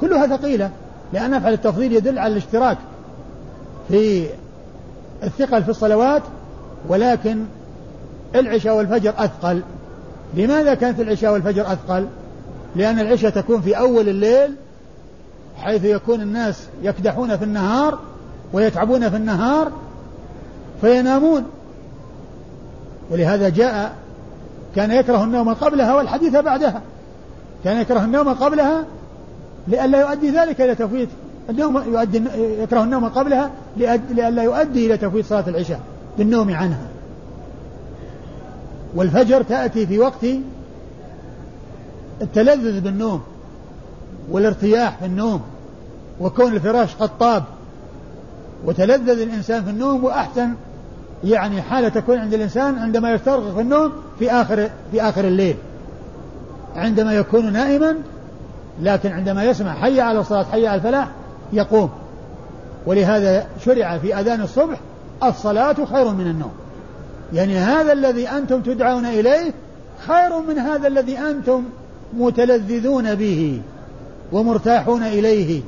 [0.00, 0.70] كلها ثقيلة
[1.12, 2.78] لأن أفعل التفضيل يدل على الاشتراك
[3.88, 4.26] في
[5.22, 6.22] الثقل في الصلوات
[6.88, 7.44] ولكن
[8.34, 9.62] العشاء والفجر أثقل.
[10.34, 12.06] لماذا كانت العشاء والفجر أثقل؟
[12.76, 14.54] لأن العشاء تكون في أول الليل
[15.56, 17.98] حيث يكون الناس يكدحون في النهار
[18.52, 19.72] ويتعبون في النهار
[20.80, 21.44] فينامون.
[23.10, 23.92] ولهذا جاء
[24.76, 26.82] كان يكره النوم قبلها والحديث بعدها.
[27.64, 28.84] كان يكره النوم قبلها
[29.68, 31.08] لئلا يؤدي ذلك إلى تفويت
[31.50, 35.80] النوم يؤدي يكره النوم قبلها لئلا يؤدي إلى تفويت صلاة العشاء
[36.18, 36.88] بالنوم عنها.
[38.94, 40.26] والفجر تأتي في وقت
[42.22, 43.20] التلذذ بالنوم
[44.30, 45.40] والارتياح في النوم
[46.20, 47.44] وكون الفراش قد طاب.
[48.66, 50.50] وتلذذ الإنسان في النوم وأحسن
[51.24, 55.56] يعني حالة تكون عند الإنسان عندما يسترخي في النوم في آخر في آخر الليل.
[56.76, 57.96] عندما يكون نائما
[58.82, 61.08] لكن عندما يسمع حي على الصلاة حي على الفلاح
[61.52, 61.90] يقوم.
[62.86, 64.80] ولهذا شرع في أذان الصبح
[65.24, 66.52] الصلاة خير من النوم.
[67.32, 69.52] يعني هذا الذي أنتم تدعون إليه
[70.06, 71.64] خير من هذا الذي أنتم
[72.14, 73.60] متلذذون به
[74.32, 75.62] ومرتاحون إليه.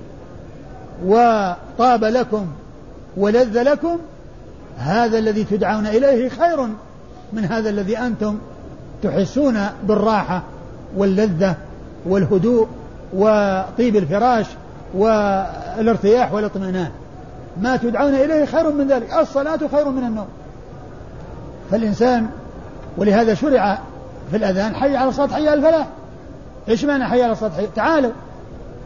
[1.07, 2.47] وطاب لكم
[3.17, 3.99] ولذ لكم
[4.79, 6.69] هذا الذي تدعون إليه خير
[7.33, 8.39] من هذا الذي أنتم
[9.03, 10.43] تحسون بالراحة.
[10.97, 11.55] واللذة
[12.07, 12.69] والهدوء
[13.13, 14.47] وطيب الفراش
[14.95, 16.91] والارتياح والاطمئنان.
[17.63, 19.15] ما تدعون إليه خير من ذلك.
[19.15, 20.29] الصلاة خير من النوم.
[21.71, 22.27] فالإنسان
[22.97, 23.79] ولهذا شرع
[24.31, 25.87] في الأذان حي على الصلاة حي على الفلاح.
[26.69, 28.13] إيش معنى حي على الصلاة؟ حي تعالوا.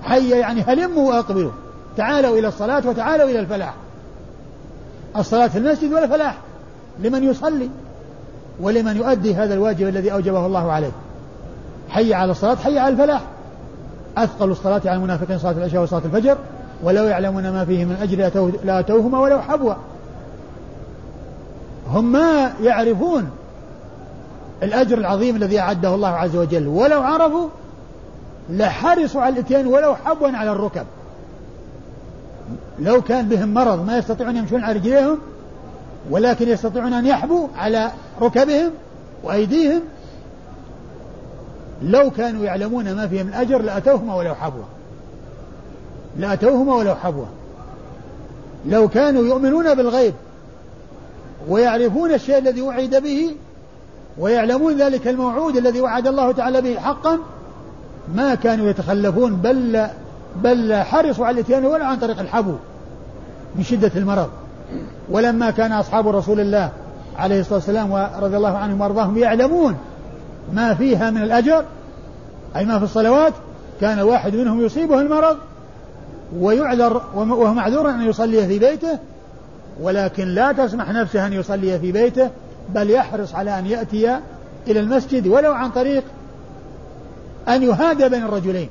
[0.03, 1.51] حي يعني هلموا وأقبلوا.
[1.97, 3.75] تعالوا إلى الصلاة وتعالوا إلى الفلاح.
[5.17, 6.37] الصلاة في المسجد والفلاح.
[6.99, 7.71] لمن يصلي
[8.61, 10.91] ولمن يؤدي هذا الواجب الذي أوجبه الله عليه.
[11.89, 13.21] حي على الصلاة حي على الفلاح.
[14.19, 16.37] أثقل الصلاة على المنافقين صلاة العشاء وصلاة الفجر
[16.83, 18.19] ولو يعلمون ما فيه من أجل
[18.65, 19.75] لأتوهما ولو حبوا.
[21.89, 23.31] هم ما يعرفون
[24.63, 26.67] الأجر العظيم الذي أعده الله عز وجل.
[26.67, 27.49] ولو عرفوا
[28.51, 30.87] لحرصوا على الإتيان ولو حبوا على الركب.
[32.79, 35.19] لو كان بهم مرض ما يستطيعون يمشون على رجليهم
[36.11, 38.71] ولكن يستطيعون أن يحبوا على ركبهم
[39.25, 39.81] وأيديهم
[41.83, 44.65] لو كانوا يعلمون ما فيه من أجر لأتوهما ولو حبوا
[46.19, 47.25] لأتوهما ولو حبوا
[48.67, 50.15] لو كانوا يؤمنون بالغيب
[51.49, 53.35] ويعرفون الشيء الذي وعد به
[54.19, 57.19] ويعلمون ذلك الموعود الذي وعد الله تعالى به حقا
[58.15, 59.87] ما كانوا يتخلفون بل
[60.43, 62.55] بل حرصوا على الاتيان ولو عن طريق الحبو
[63.57, 64.29] من شدة المرض.
[65.11, 66.73] ولما كان أصحاب رسول الله
[67.19, 69.77] عليه الصلاة والسلام ورضي الله عنهم وأرضاهم يعلمون
[70.53, 71.65] ما فيها من الأجر
[72.57, 73.33] أي ما في الصلوات
[73.81, 75.37] كان واحد منهم يصيبه المرض
[76.39, 78.99] ويعذر وهو معذور أن يصلي في بيته
[79.81, 82.31] ولكن لا تسمح نفسه أن يصلي في بيته
[82.75, 84.19] بل يحرص على أن يأتي
[84.67, 86.05] إلى المسجد ولو عن طريق
[87.49, 88.69] أن يهادى بين الرجلين.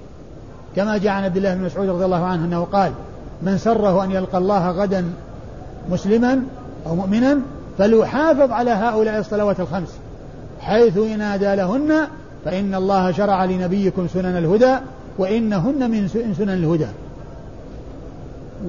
[0.75, 2.91] كما جاء عن عبد الله بن مسعود رضي الله عنه أنه قال
[3.41, 5.05] من سره أن يلقى الله غدا
[5.89, 6.43] مسلما
[6.87, 7.39] أو مؤمنا
[7.77, 9.97] فليحافظ على هؤلاء الصلوات الخمس.
[10.65, 12.07] حيث ينادى لهن
[12.45, 14.75] فإن الله شرع لنبيكم سنن الهدى
[15.17, 16.87] وإنهن من سنن الهدى.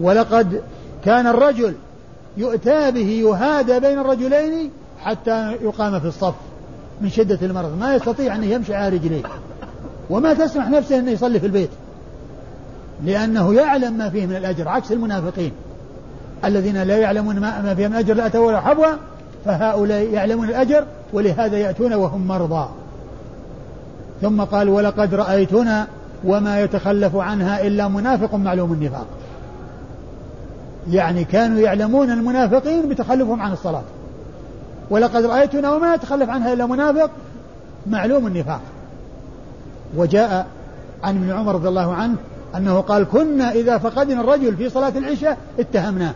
[0.01, 0.63] ولقد
[1.05, 1.75] كان الرجل
[2.37, 6.35] يؤتى به يهادى بين الرجلين حتى يقام في الصف
[7.01, 7.79] من شدة المرض.
[7.81, 9.23] ما يستطيع أن يمشي على رجليه.
[10.11, 11.71] وما تسمح نفسه أنه يصلي في البيت.
[13.05, 15.53] لأنه يعلم ما فيه من الأجر عكس المنافقين.
[16.45, 18.93] الذين لا يعلمون ما فيه من الأجر لا ولا حبوا
[19.45, 22.69] فهؤلاء يعلمون الأجر ولهذا يأتون وهم مرضى.
[24.23, 25.87] ثم قال ولقد رأيتنا
[26.25, 29.07] وما يتخلف عنها إلا منافق معلوم النفاق.
[30.91, 33.83] يعني كانوا يعلمون المنافقين بتخلفهم عن الصلاة.
[34.91, 37.11] ولقد رأيتنا وما يتخلف عنها إلا منافق
[37.87, 38.61] معلوم النفاق.
[39.97, 40.47] وجاء
[41.03, 42.17] عن ابن عمر رضي الله عنه
[42.57, 46.15] أنه قال كنا إذا فقدنا الرجل في صلاة العشاء اتهمناه.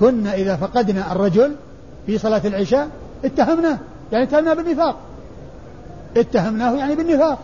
[0.00, 1.54] كنا إذا فقدنا الرجل
[2.06, 2.88] في صلاة العشاء
[3.24, 3.78] اتهمناه
[4.12, 4.96] يعني اتهمناه بالنفاق.
[6.16, 7.38] اتهمناه يعني بالنفاق.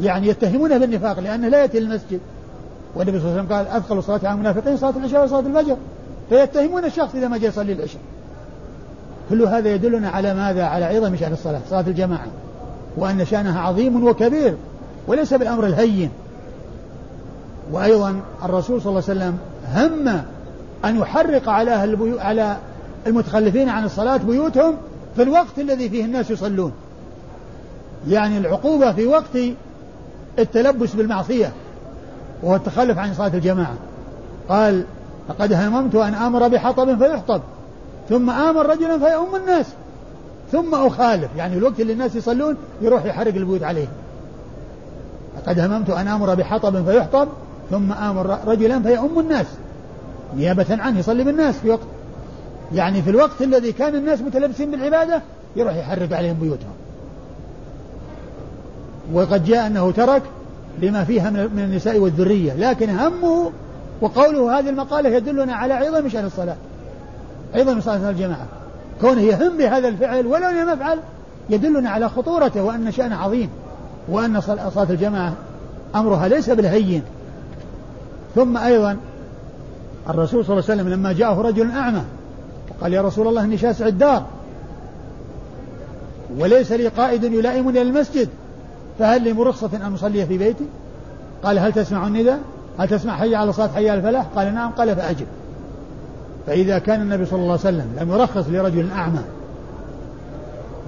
[0.00, 2.20] يعني يتهمونه بالنفاق لأنه لا يأتي المسجد.
[2.94, 5.76] والنبي صلى الله عليه وسلم قال أثقل الصلاة على المنافقين صلاة العشاء وصلاة الفجر.
[6.28, 8.00] فيتهمون الشخص إذا ما جاء يصلي العشاء.
[9.30, 12.26] كل هذا يدلنا على ماذا؟ على عظم شأن الصلاة صلاة الجماعة.
[12.96, 14.56] وأن شأنها عظيم وكبير
[15.06, 16.10] وليس بالأمر الهين.
[17.72, 19.38] وأيضا الرسول صلى الله عليه وسلم
[19.74, 20.22] هم
[20.84, 22.18] أن يحرق على أهل.
[22.18, 22.56] على
[23.06, 24.74] المتخلفين عن الصلاة بيوتهم
[25.16, 26.72] في الوقت الذي فيه الناس يصلون.
[28.08, 29.38] يعني العقوبة في وقت
[30.38, 31.52] التلبس بالمعصية
[32.42, 33.74] وهو التخلف عن صلاة الجماعة.
[34.48, 34.84] قال
[35.28, 37.40] لقد هممت أن آمر بحطب فيحطب
[38.08, 39.66] ثم آمر رجلا فيؤم الناس
[40.52, 41.30] ثم أخالف.
[41.36, 43.88] يعني الوقت اللي الناس يصلون يروح يحرق البيوت عليهم
[45.36, 47.28] لقد هممت أن آمر بحطب فيحطب
[47.70, 49.46] ثم آمر رجلا فيؤم الناس.
[50.36, 51.86] نيابة عنه يصلي بالناس في وقت
[52.74, 55.22] يعني في الوقت الذي كان الناس متلبسين بالعبادة
[55.56, 56.74] يروح يحرق عليهم بيوتهم.
[59.12, 60.22] وقد جاء أنه ترك
[60.82, 63.50] لما فيها من النساء والذرية لكن همه
[64.00, 66.56] وقوله هذه المقالة يدلنا على عظم شأن الصلاة
[67.54, 68.46] عظم صلاة الجماعة.
[69.00, 70.98] كونه يهم بهذا الفعل ولو لم يفعل
[71.50, 73.48] يدلنا على خطورته وأن شأنه عظيم
[74.08, 75.34] وأن صلاة الجماعة
[75.94, 77.02] أمرها ليس بالهين.
[78.34, 78.96] ثم أيضا
[80.08, 82.02] الرسول صلى الله عليه وسلم لما جاءه رجل أعمى
[82.78, 84.26] وقال يا رسول الله إني شاسع الدار.
[86.38, 88.28] وليس لي قائد يلائمني المسجد.
[88.98, 90.64] فهل لي مرخصة أن أصلي في بيتي؟
[91.42, 92.40] قال هل تسمع النداء؟
[92.78, 94.70] هل تسمع حي على الصلاة حي على الفلاح؟ قال نعم.
[94.70, 95.26] قال فأجب.
[96.46, 99.20] فإذا كان النبي صلى الله عليه وسلم لم يرخص لرجل أعمى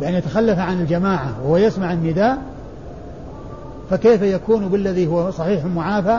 [0.01, 2.39] بأن يتخلف عن الجماعة وهو يسمع النداء
[3.91, 6.19] فكيف يكون بالذي هو صحيح معافى؟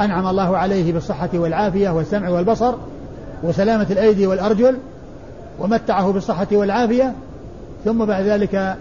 [0.00, 2.74] أنعم الله عليه بالصحة والعافية والسمع والبصر
[3.46, 4.76] وسلامة الأيدي والأرجل
[5.58, 7.12] ومتعه بالصحة والعافية
[7.84, 8.76] ثم بعد ذلك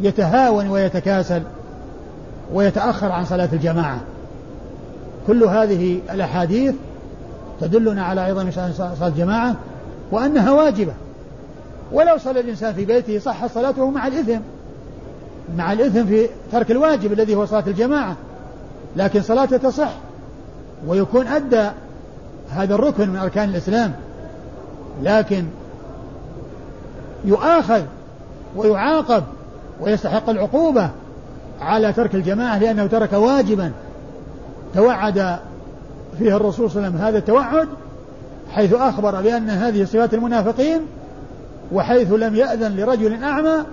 [0.00, 1.42] يتهاون ويتكاسل
[2.52, 4.00] ويتأخر عن صلاة الجماعة.
[5.26, 6.74] كل هذه الأحاديث
[7.60, 9.56] تدلنا على عظم صلاة الجماعة
[10.12, 10.92] وأنها واجبة.
[11.92, 14.40] ولو صلى الإنسان في بيته صح صلاته مع الإثم
[15.56, 18.16] مع الإثم في ترك الواجب الذي هو صلاة الجماعة
[18.96, 19.90] لكن صلاته تصح
[20.86, 21.68] ويكون أدى
[22.50, 23.92] هذا الركن من أركان الإسلام
[25.02, 25.44] لكن
[27.24, 27.82] يؤاخذ
[28.56, 29.22] ويعاقب
[29.80, 30.90] ويستحق العقوبة
[31.60, 33.72] على ترك الجماعة لأنه ترك واجبا.
[34.74, 35.38] توعد
[36.18, 37.68] فيه الرسول صلى الله عليه وسلم هذا التوعد
[38.52, 40.80] حيث أخبر بأن هذه صفات المنافقين
[41.72, 43.64] وحيث لم يأذن لرجل أعمى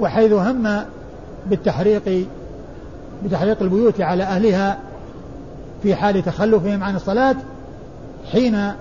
[0.00, 0.84] وحيث هم
[1.46, 2.26] بالتحريق
[3.24, 4.78] بتحريق البيوت على أهلها
[5.82, 7.36] في حال تخلفهم عن الصلاة.
[8.32, 8.72] حين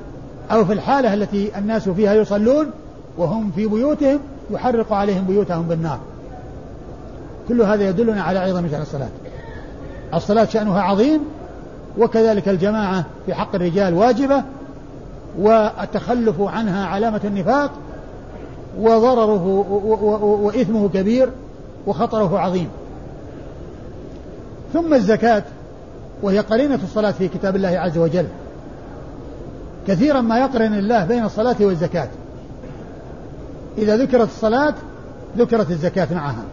[0.52, 2.72] أو في الحالة التي الناس فيها يصلون
[3.18, 4.20] وهم في بيوتهم
[4.52, 6.00] يحرق عليهم بيوتهم بالنار.
[7.48, 9.10] كل هذا يدلنا على عظم شأن الصلاة.
[10.14, 11.20] الصلاة شأنها عظيم
[11.98, 14.44] وكذلك الجماعة في حق الرجال واجبة
[15.40, 17.72] والتخلف عنها علامة النفاق
[18.80, 19.46] وضرره
[20.44, 21.30] وإثمه كبير
[21.88, 22.70] وخطره عظيم.
[24.74, 25.44] ثم الزكاة
[26.22, 28.28] وهي قرينة الصلاة في كتاب الله عز وجل.
[29.88, 32.08] كثيرا ما يقرن الله بين الصلاة والزكاة.
[33.78, 34.74] إذا ذكرت الصلاة
[35.38, 36.44] ذكرت الزكاة معها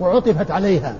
[0.00, 0.94] وعطفت عليها.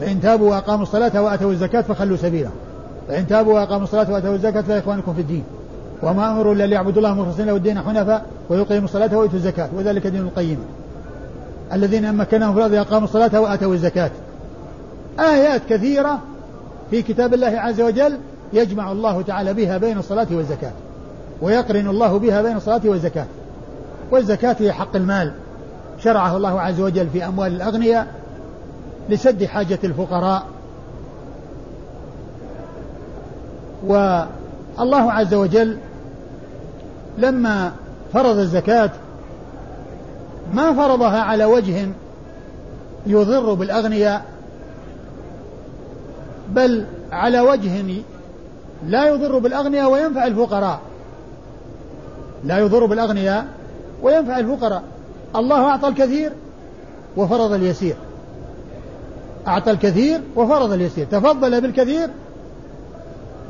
[0.00, 2.52] فإن تابوا وأقاموا الصلاة وآتوا الزكاة فخلوا سبيلهم
[3.08, 5.44] فإن تابوا وأقاموا الصلاة وآتوا الزكاة فإخوانكم في الدين.
[6.02, 10.20] وما أمروا إلا ليعبدوا الله مخلصين له الدين حنفاء ويقيموا الصلاة ويؤتوا الزكاة وذلك دين
[10.20, 10.58] القيم.
[11.72, 14.10] الذين مكنهم في الأرض أقاموا الصلاة وآتوا الزكاة.
[15.18, 16.18] آيات كثيرة
[16.90, 18.18] في كتاب الله عز وجل
[18.52, 20.72] يجمع الله تعالى بها بين الصلاة والزكاة
[21.42, 23.26] ويقرن الله بها بين الصلاة والزكاة.
[24.10, 25.32] والزكاة هي حق المال.
[25.98, 28.06] شرعه الله عز وجل في أموال الأغنياء
[29.08, 30.46] لسد حاجة الفقراء.
[33.86, 35.78] والله عز وجل
[37.18, 37.72] لما
[38.12, 38.90] فرض الزكاة
[40.54, 41.88] ما فرضها على وجه
[43.06, 44.24] يضر بالأغنياء
[46.50, 47.82] بل على وجه
[48.86, 50.80] لا يضر بالأغنياء وينفع الفقراء.
[52.44, 53.46] لا يضر بالأغنياء
[54.02, 54.82] وينفع الفقراء.
[55.36, 56.32] الله أعطى الكثير
[57.16, 57.96] وفرض اليسير.
[59.46, 61.06] أعطى الكثير وفرض اليسير.
[61.06, 62.08] تفضل بالكثير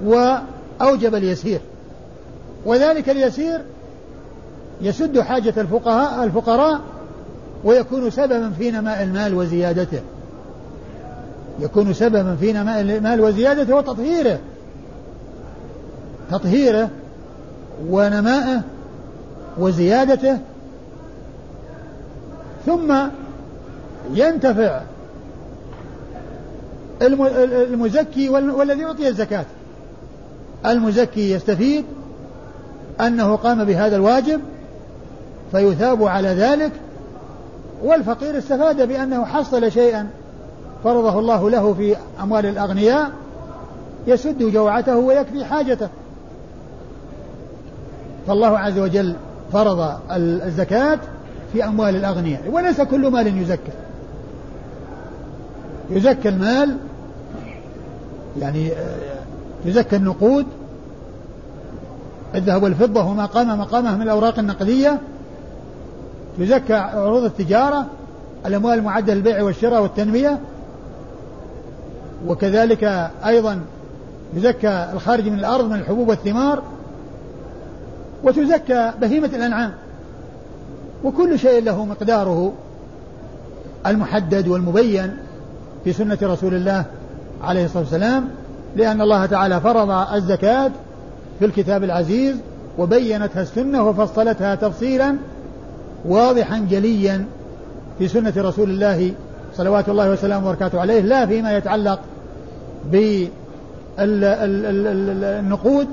[0.04, 1.60] وأوجب اليسير.
[2.66, 3.60] وذلك اليسير
[4.80, 6.80] يسد حاجة الفقهاء الفقراء
[7.64, 10.00] ويكون سببا في نماء المال وزيادته.
[11.60, 14.38] يكون سببا في نماء المال وزيادته وتطهيره.
[16.30, 16.90] تطهيره
[17.88, 18.62] ونمائه
[19.58, 20.38] وزيادته
[22.66, 22.94] ثم
[24.14, 24.80] ينتفع
[27.02, 29.44] المزكي والذي أعطي الزكاة.
[30.66, 31.84] المزكي يستفيد
[33.00, 34.40] أنه قام بهذا الواجب
[35.52, 36.72] فيثاب على ذلك
[37.82, 40.08] والفقير استفاد بأنه حصل شيئا
[40.84, 43.10] فرضه الله له في أموال الأغنياء
[44.06, 45.88] يسد جوعته ويكفي حاجته.
[48.28, 49.14] فالله عز وجل
[49.52, 50.98] فرض الزكاة
[51.52, 53.72] في أموال الأغنياء وليس كل مال يزكى.
[55.90, 56.76] يزكى المال
[58.40, 59.18] يعني آه،
[59.64, 60.46] يزكى النقود
[62.34, 64.98] الذهب والفضة وما قام مقامه من الأوراق النقدية.
[66.38, 67.86] يزكى عروض التجارة
[68.46, 70.38] الأموال المعدة للبيع والشراء والتنمية.
[72.26, 73.60] وكذلك أيضا
[74.34, 76.62] يزكى الخارج من الأرض من الحبوب والثمار.
[78.24, 79.72] وتزكى بهيمة الأنعام.
[81.04, 82.52] وكل شيء له مقداره
[83.86, 85.16] المحدد والمبين
[85.84, 86.84] في سنة رسول الله
[87.42, 88.28] عليه الصلاة والسلام
[88.76, 90.70] لأن الله تعالى فرض الزكاة
[91.38, 92.36] في الكتاب العزيز
[92.78, 95.16] وبينتها السنة وفصلتها تفصيلا
[96.04, 97.24] واضحا جليا
[97.98, 99.12] في سنة رسول الله
[99.54, 102.00] صلوات الله وسلامه وبركاته عليه لا فيما يتعلق
[103.98, 105.86] بالنقود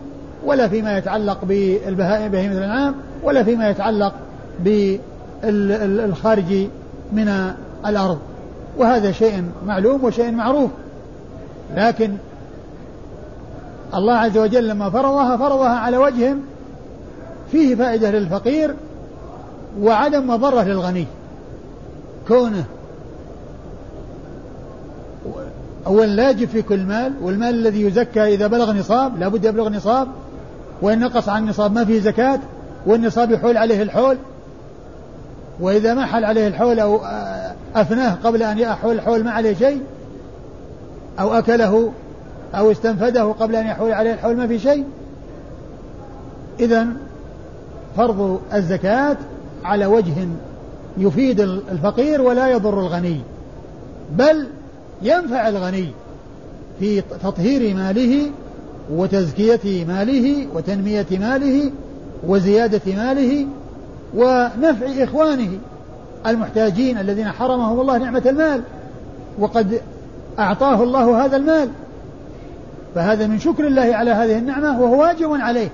[0.44, 4.14] ولا فيما يتعلق بالبهائم بهيمة الأنعام ولا فيما يتعلق
[5.44, 6.68] بالخارج
[7.14, 7.54] من
[7.86, 8.20] الأرض.
[8.78, 10.72] وهذا شيء معلوم وشيء معروف.
[11.76, 12.12] لكن
[13.96, 16.36] الله عز وجل لما فرضها فرضها على وجه
[17.52, 18.76] فيه فائدة للفقير
[19.82, 21.06] وعدم مضرة للغني.
[22.28, 22.66] كونه
[25.88, 30.08] أولا لا يجب في كل مال والمال الذي يزكى إذا بلغ نصاب لابد يبلغ نصاب
[30.82, 32.40] وإن نقص عن النصاب ما فيه زكاة
[32.86, 34.18] والنصاب يحول عليه الحول.
[35.60, 37.02] وإذا ما حل عليه الحول أو
[37.76, 39.82] أفناه قبل أن يحول الحول ما عليه شيء
[41.20, 41.92] أو أكله
[42.56, 44.86] أو استنفده قبل أن يحول عليه الحول ما في شيء.
[46.60, 46.88] إذا
[47.98, 49.18] فرض الزكاة
[49.64, 50.28] على وجه
[50.98, 53.22] يفيد الفقير ولا يضر الغني
[54.12, 54.48] بل
[55.02, 55.90] ينفع الغني
[56.80, 58.32] في تطهير ماله
[58.92, 61.72] وتزكية ماله وتنمية ماله
[62.28, 63.46] وزيادة ماله
[64.16, 65.50] ونفع إخوانه
[66.28, 68.62] المحتاجين الذين حرمهم الله نعمة المال
[69.40, 69.82] وقد
[70.40, 71.70] أعطاه الله هذا المال.
[72.96, 75.70] فهذا من شكر الله على هذه النعمة وهو واجب عليه.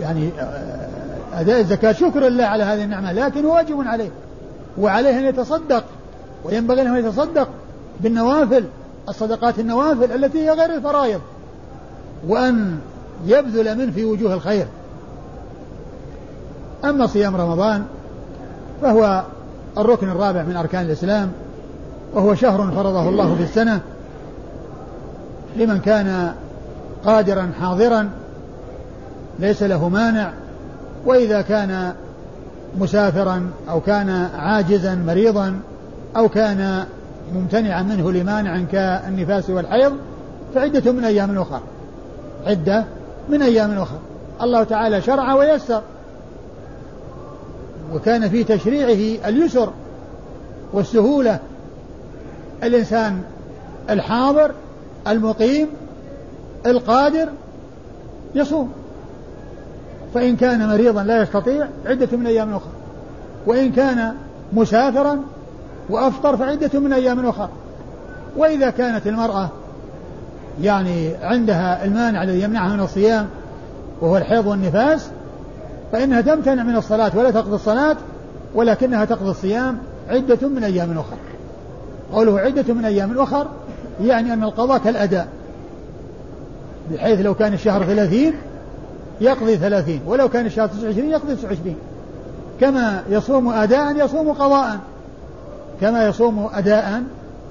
[0.00, 4.10] يعني آه، أداء الزكاة شكر الله على هذه النعمة لكن واجب عليه.
[4.78, 5.84] وعليه أن يتصدق
[6.44, 7.48] وينبغي أن يتصدق
[8.00, 8.64] بالنوافل
[9.08, 11.20] الصدقات النوافل التي هي غير الفرائض.
[12.28, 12.78] وأن
[13.26, 14.66] يبذل منه في وجوه الخير.
[16.84, 17.84] أما صيام رمضان
[18.82, 19.24] فهو
[19.78, 21.30] الركن الرابع من أركان الإسلام
[22.14, 23.80] وهو شهر فرضه الله في السنة.
[25.56, 26.32] لمن كان
[27.04, 28.10] قادرا حاضرا
[29.38, 30.32] ليس له مانع
[31.06, 31.94] وإذا كان
[32.78, 35.60] مسافرا أو كان عاجزا مريضا
[36.16, 36.84] أو كان
[37.34, 39.92] ممتنعا منه لمانع كالنفاس والحيض
[40.54, 41.60] فعدة من أيام أخرى.
[42.46, 42.84] عدة
[43.28, 43.98] من أيام أخرى.
[44.42, 45.82] الله تعالى شرع ويسر.
[47.94, 49.72] وكان في تشريعه اليسر
[50.72, 51.38] والسهولة.
[52.62, 53.22] الإنسان
[53.90, 54.50] الحاضر
[55.08, 55.68] المقيم
[56.66, 57.28] القادر
[58.34, 58.72] يصوم.
[60.14, 62.72] فإن كان مريضا لا يستطيع عدة من أيام أخرى.
[63.46, 64.14] وإن كان
[64.52, 65.20] مسافرا
[65.90, 67.48] وأفطر فعدة من أيام أخرى.
[68.36, 69.48] وإذا كانت المرأة
[70.62, 73.26] يعني عندها المانع الذي يمنعها من الصيام
[74.00, 75.10] وهو الحيض والنفاس
[75.92, 77.96] فإنها تمتنع من الصلاة ولا تقضي الصلاة
[78.54, 79.78] ولكنها تقضي الصيام
[80.08, 81.18] عدة من أيام أخرى
[82.12, 83.46] قوله عدة من أيام أخر
[84.04, 85.28] يعني أن القضاء كالأداء.
[86.92, 88.34] بحيث لو كان الشهر ثلاثين
[89.20, 91.76] يقضي ثلاثين ولو كان الشهر تسعة وعشرين يقضي تسعة وعشرين.
[92.60, 94.78] كما يصوم أداء يصوم قضاء.
[95.80, 97.02] كما يصوم أداء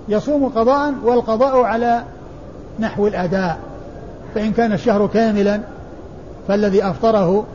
[0.10, 2.04] يصوم قضاء والقضاء على
[2.80, 3.58] نحو الأداء
[4.36, 5.62] فإن كان الشهر كاملا
[6.48, 7.46] فالذي أفطره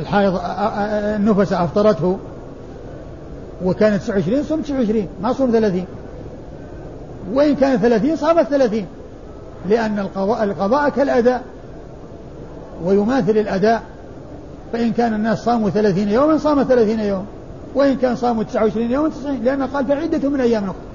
[0.00, 0.40] الحائض
[1.16, 2.18] النفس أفطرته
[3.64, 5.84] وكانت 29 صمت 29 ما صوم 30
[7.32, 8.86] وإن كان 30 صامت 30
[9.68, 11.42] لأن القضاء, القضاء كالأداء
[12.84, 13.82] ويماثل الأداء.
[14.72, 17.26] فإن كان الناس صاموا 30 يوما صام 30 يوم.
[17.74, 20.87] وإن كان صاموا 29 يوما 90 لأن قال فعدة من أيام أخرى.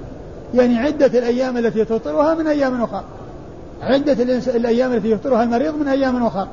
[0.54, 3.04] يعني عدة الأيام التي تفطرها من أيام أخرى.
[3.82, 4.12] عدة
[4.56, 6.48] الأيام التي يفطرها المريض من أيام أخرى.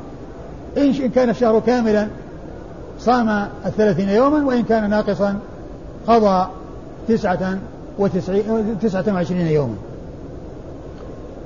[0.77, 2.07] إن كان الشهر كاملا
[2.99, 5.39] صام الثلاثين يوما وإن كان ناقصا
[6.07, 6.47] قضى
[7.07, 7.57] تسعة
[7.99, 9.75] وتسعين تسعة وعشرين يوما.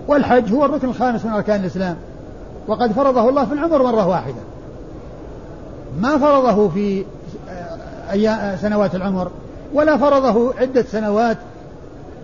[0.08, 1.96] والحج هو الركن الخامس من أركان الإسلام.
[2.68, 4.42] وقد فرضه الله في العمر مرة واحدة.
[6.00, 7.06] ما فرضه في
[8.12, 9.32] أيام سنوات العمر
[9.74, 11.38] ولا فرضه عدة سنوات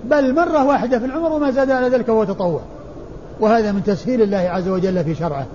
[0.09, 2.61] بل مرة واحدة في العمر وما زاد على ذلك هو تطوع.
[3.39, 5.45] وهذا من تسهيل الله عز وجل في شرعه.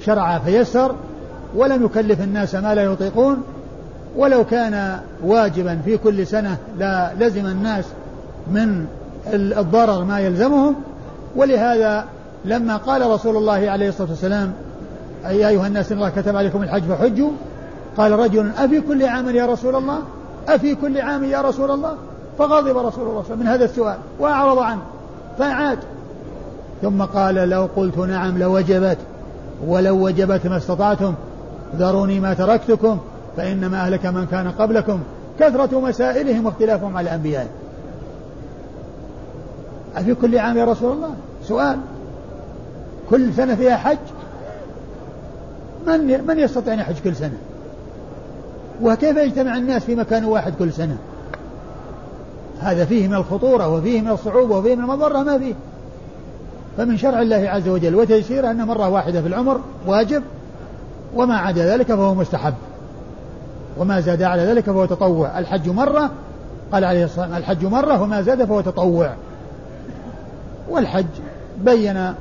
[0.00, 0.94] شرع فيسر
[1.56, 3.42] ولم يكلف الناس ما لا يطيقون.
[4.16, 7.84] ولو كان واجبا في كل سنة لا لزم الناس
[8.52, 8.86] من
[9.34, 10.74] الضرر ما يلزمهم.
[11.36, 12.04] ولهذا
[12.44, 14.52] لما قال رسول الله عليه الصلاة والسلام
[15.24, 17.30] يا أيها الناس إن الله كتب عليكم الحج فحجوا.
[17.96, 19.98] قال رجل أفي كل عام يا رسول الله؟
[20.48, 21.96] أفي كل عام يا رسول الله؟
[22.40, 24.80] فغضب رسول الله صلى الله عليه وسلم من هذا السؤال وأعرض عنه.
[25.38, 25.78] فعاد.
[26.82, 28.98] ثم قال لو قلت نعم لوجبت.
[29.66, 31.14] ولو وجبت ما استطعتم.
[31.76, 32.98] ذروني ما تركتكم.
[33.36, 35.00] فإنما أهلك من كان قبلكم.
[35.40, 37.50] كثرة مسائلهم واختلافهم على أنبيائهم
[39.96, 41.10] أفي كل عام يا رسول الله؟
[41.44, 41.78] سؤال.
[43.10, 43.98] كل سنة فيها حج؟
[45.86, 47.36] من من يستطيع أن يحج كل سنة؟
[48.82, 50.96] وكيف يجتمع الناس في مكان واحد كل سنة؟
[52.60, 55.54] هذا فيه من الخطورة وفيه من الصعوبة وفيه من المضرة ما فيه.
[56.76, 60.22] فمن شرع الله عز وجل وتيسيره أن مرة واحدة في العمر واجب
[61.14, 62.54] وما عدا ذلك فهو مستحب.
[63.78, 65.38] وما زاد على ذلك فهو تطوع.
[65.38, 66.10] الحج مرة
[66.72, 69.14] قال عليه الصلاة والسلام الحج مرة وما زاد فهو تطوع.
[70.70, 71.06] والحج
[71.64, 72.14] بين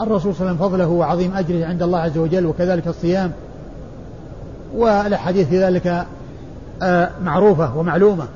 [0.00, 3.32] الرسول صلى الله عليه وسلم فضله وعظيم أجره عند الله عز وجل وكذلك الصيام.
[4.74, 6.06] والأحاديث في ذلك
[6.82, 8.26] آه، معروفة ومعلومة.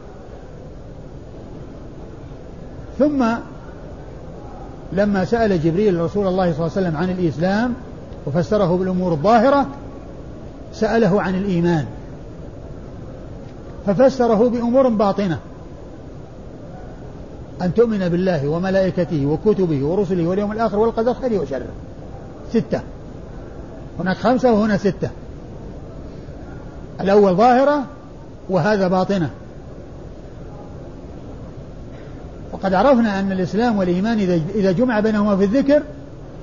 [3.02, 3.24] ثم
[4.92, 7.74] لما سأل جبريل رسول الله صلى الله عليه وسلم عن الإسلام
[8.26, 9.66] وفسره بالأمور الظاهرة
[10.72, 11.86] سأله عن الإيمان.
[13.86, 15.38] ففسره بأمور باطنة.
[17.62, 21.66] أن تؤمن بالله وملائكته وكتبه ورسله واليوم الآخر والقدر خيره وشره.
[22.52, 22.80] ستة.
[24.00, 25.10] هناك خمسة وهنا ستة.
[27.00, 27.84] الأول ظاهرة
[28.48, 29.30] وهذا باطنة.
[32.62, 34.18] وقد عرفنا أن الإسلام والإيمان
[34.54, 35.82] إذا جمع بينهما في الذكر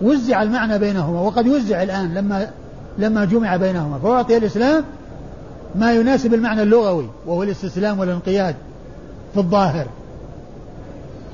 [0.01, 2.49] وزع المعنى بينهما وقد وزع الآن لما
[2.97, 3.99] لما جمع بينهما.
[3.99, 4.83] فأعطي الإسلام
[5.75, 8.55] ما يناسب المعنى اللغوي وهو الاستسلام والانقياد
[9.33, 9.87] في الظاهر.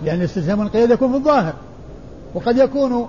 [0.04, 1.54] لأن الاستسلام والانقياد يكون في الظاهر
[2.34, 3.08] وقد يكون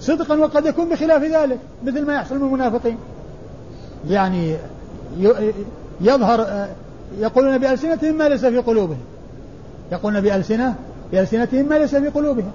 [0.00, 2.96] صدقا وقد يكون بخلاف ذلك مثل ما يحصل من المنافقين.
[4.08, 4.56] يعني
[6.00, 6.68] يظهر
[7.18, 8.98] يقولون بألسنتهم ما ليس في قلوبهم.
[9.92, 10.74] يقولون بألسنة
[11.12, 12.50] بألسنتهم ما ليس في قلوبهم.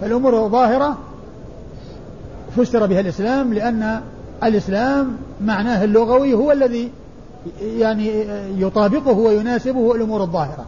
[0.00, 0.98] فالأمور ظاهرة
[2.56, 4.00] فسر بها الإسلام لأن
[4.44, 6.90] الإسلام معناه اللغوي هو الذي
[7.62, 8.24] يعني
[8.58, 10.66] يطابقه ويناسبه الأمور الظاهرة.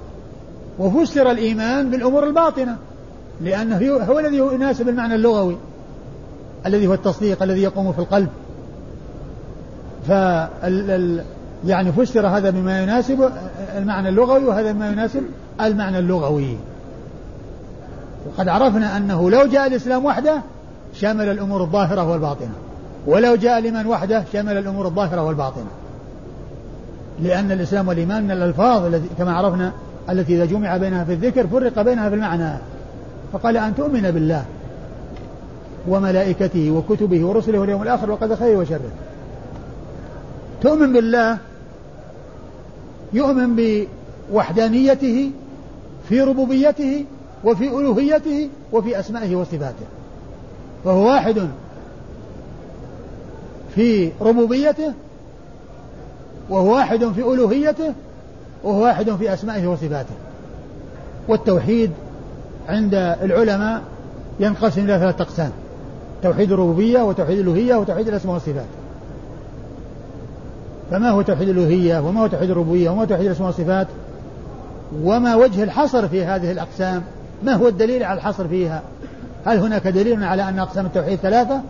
[0.78, 2.76] وفسر الإيمان بالأمور الباطنة
[3.40, 5.56] لأنه هو الذي يناسب المعنى اللغوي
[6.66, 8.28] الذي هو التصديق الذي يقوم في القلب.
[10.08, 10.12] ف
[11.66, 13.30] يعني فسر هذا بما يناسب
[13.76, 15.22] المعنى اللغوي وهذا بما يناسب
[15.60, 16.56] المعنى اللغوي.
[18.26, 20.42] وقد عرفنا أنه لو جاء الإسلام وحده
[20.94, 22.52] شمل الأمور الظاهرة والباطنة.
[23.06, 25.70] ولو جاء الإيمان وحده شمل الأمور الظاهرة والباطنة.
[27.22, 29.72] لأن الإسلام والإيمان من الألفاظ التي كما عرفنا
[30.10, 32.58] التي إذا جمع بينها في الذكر فرق بينها في المعنى.
[33.32, 34.44] فقال أن تؤمن بالله
[35.88, 38.90] وملائكته وكتبه ورسله واليوم الآخر وقد خير وشره.
[40.62, 41.38] تؤمن بالله
[43.12, 43.56] يؤمن
[44.32, 45.30] بوحدانيته
[46.08, 47.04] في ربوبيته
[47.44, 49.86] وفي ألوهيته وفي أسمائه وصفاته.
[50.84, 51.48] فهو واحد
[53.74, 54.92] في ربوبيته
[56.50, 57.92] وهو واحد في ألوهيته
[58.64, 60.14] وهو واحد في أسمائه وصفاته.
[61.28, 61.90] والتوحيد
[62.68, 63.82] عند العلماء
[64.40, 65.50] ينقسم إلى ثلاثة أقسام
[66.22, 68.66] توحيد الربوبية وتوحيد الألوهية وتوحيد الأسماء والصفات.
[70.90, 73.86] فما هو توحيد الألوهية وما هو توحيد الربوبية وما هو توحيد الأسماء والصفات
[75.02, 77.02] وما وجه الحصر في هذه الأقسام
[77.42, 78.82] ما هو الدليل على الحصر فيها؟
[79.46, 81.60] هل هناك دليل على أن أقسام التوحيد ثلاثة؟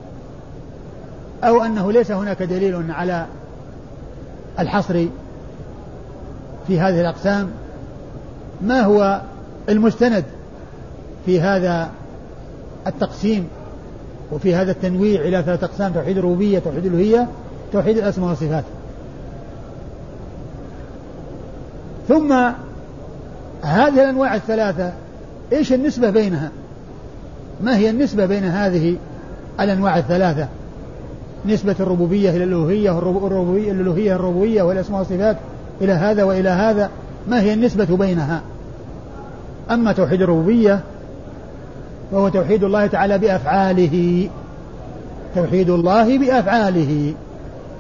[1.44, 3.26] أو أنه ليس هناك دليل على
[4.58, 5.06] الحصر
[6.66, 7.50] في هذه الأقسام؟
[8.62, 9.20] ما هو
[9.68, 10.24] المستند
[11.26, 11.90] في هذا
[12.86, 13.48] التقسيم
[14.32, 17.28] وفي هذا التنويع إلى ثلاثة أقسام؟ توحيد الربوبية توحيد الألوهية
[17.72, 18.64] توحيد الأسماء والصفات.
[22.08, 22.32] ثم
[23.62, 24.92] هذه الأنواع الثلاثة
[25.52, 26.50] إيش النسبة بينها؟
[27.60, 28.96] ما هي النسبة بين هذه
[29.60, 30.48] الأنواع الثلاثة؟
[31.46, 35.36] نسبة الربوبية إلى الألوهية والربوبية الألوهية الربوبية والأسماء والصفات
[35.80, 36.90] إلى هذا وإلى هذا
[37.28, 38.42] ما هي النسبة بينها؟
[39.70, 40.80] أما توحيد الربوبية
[42.12, 44.28] فهو توحيد الله تعالى بأفعاله.
[45.34, 47.14] توحيد الله بأفعاله.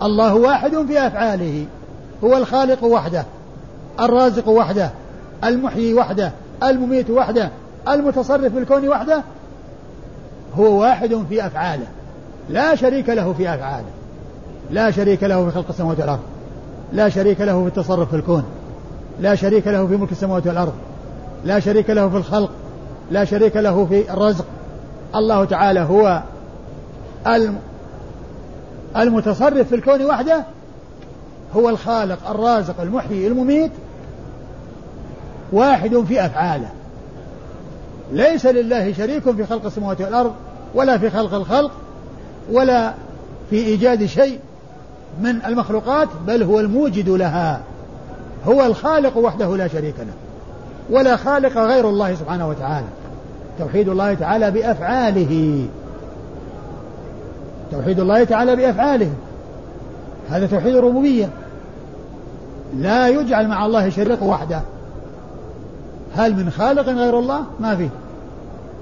[0.02, 1.66] الله واحد في أفعاله.
[2.24, 3.24] هو الخالق وحده.
[4.00, 4.90] الرازق وحده
[5.44, 6.32] المحيي وحده
[6.62, 7.50] المميت وحده
[7.88, 9.22] المتصرف في الكون وحده
[10.58, 11.86] هو واحد في أفعاله.
[12.50, 13.88] لا شريك له في أفعاله.
[14.70, 16.20] لا شريك له في خلق السماوات والأرض.
[16.92, 18.44] لا شريك له في التصرف في الكون.
[19.20, 20.72] لا شريك له في ملك السماوات والأرض.
[21.44, 22.50] لا شريك له في الخلق.
[23.10, 24.44] لا شريك له في الرزق.
[25.14, 26.22] الله تعالى هو
[28.96, 30.44] المتصرف في الكون وحده
[31.56, 33.70] هو الخالق الرازق المحيي المميت
[35.52, 36.68] واحد في أفعاله.
[38.12, 40.32] ليس لله شريك في خلق السماوات والأرض
[40.74, 41.70] ولا في خلق الخلق
[42.52, 42.94] ولا
[43.50, 44.38] في إيجاد شيء
[45.20, 47.60] من المخلوقات بل هو الموجد لها.
[48.46, 50.12] هو الخالق وحده لا شريك له
[50.90, 52.86] ولا خالق غير الله سبحانه وتعالى.
[53.58, 55.66] توحيد الله تعالى بأفعاله.
[57.72, 59.10] توحيد الله تعالى بأفعاله.
[60.30, 61.28] هذا توحيد الربوبية.
[62.76, 64.60] لا يجعل مع الله شريك وحده.
[66.16, 67.88] هل من خالق غير الله؟ ما فيه.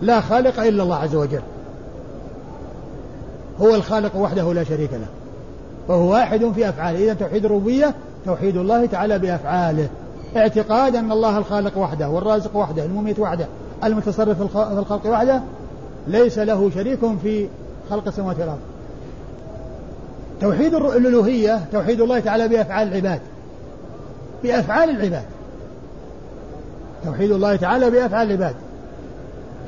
[0.02, 1.42] لا خالق إلا الله عز وجل.
[3.60, 5.06] هو الخالق وحده لا شريك له.
[5.88, 6.98] وهو واحد في أفعاله.
[7.04, 7.94] إذا توحيد الربوبية
[8.26, 9.88] توحيد الله تعالى بأفعاله.
[10.36, 13.46] اعتقاد أن الله الخالق وحده والرازق وحده المميت وحده
[13.84, 15.42] المتصرف في الخلق وحده
[16.08, 17.48] ليس له شريك في
[17.90, 18.58] خلق السماوات والأرض.
[20.40, 23.20] توحيد الألوهية توحيد الله تعالى بأفعال العباد.
[24.42, 25.24] بأفعال العباد.
[27.04, 28.54] توحيد الله تعالى بأفعال العباد.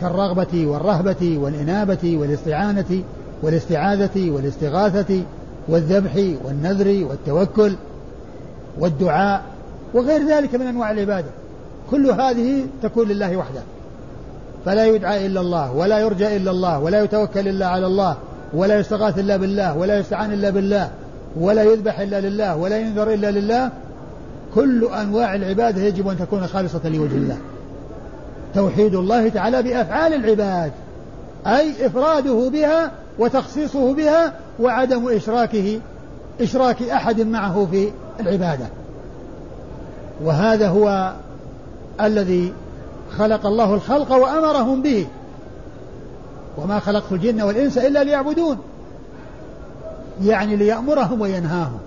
[0.00, 3.02] كالرغبة والرهبة والإنابة والاستعانة
[3.42, 5.22] والاستعاذة والاستغاثة
[5.68, 7.76] والذبح والنذر والتوكل
[8.78, 9.42] والدعاء
[9.94, 11.28] وغير ذلك من أنواع العبادة.
[11.90, 13.62] كل هذه تكون لله وحده.
[14.64, 18.16] فلا يدعى إلا الله ولا يرجى إلا الله ولا يتوكل إلا على الله
[18.54, 20.90] ولا يستغاث إلا بالله ولا يستعان إلا بالله
[21.40, 23.70] ولا يذبح إلا لله ولا ينذر إلا لله
[24.56, 27.38] كل أنواع العبادة يجب أن تكون خالصة لوجه الله.
[28.54, 30.72] توحيد الله تعالى بأفعال العباد
[31.46, 35.80] أي إفراده بها وتخصيصه بها وعدم إشراكه
[36.40, 37.90] إشراك أحد معه في
[38.20, 38.66] العبادة.
[40.24, 41.12] وهذا هو
[42.00, 42.52] الذي
[43.18, 45.06] خلق الله الخلق وأمرهم به.
[46.58, 48.58] وما خلقت الجن والإنس إلا ليعبدون.
[50.22, 51.78] يعني ليأمرهم وينهاهم.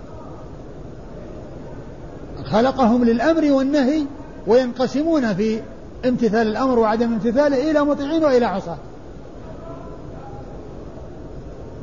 [2.52, 4.06] خلقهم للأمر والنهي
[4.48, 5.62] وينقسمون في
[6.06, 8.78] امتثال الأمر وعدم امتثاله إلى مطيعين وإلى عصاة.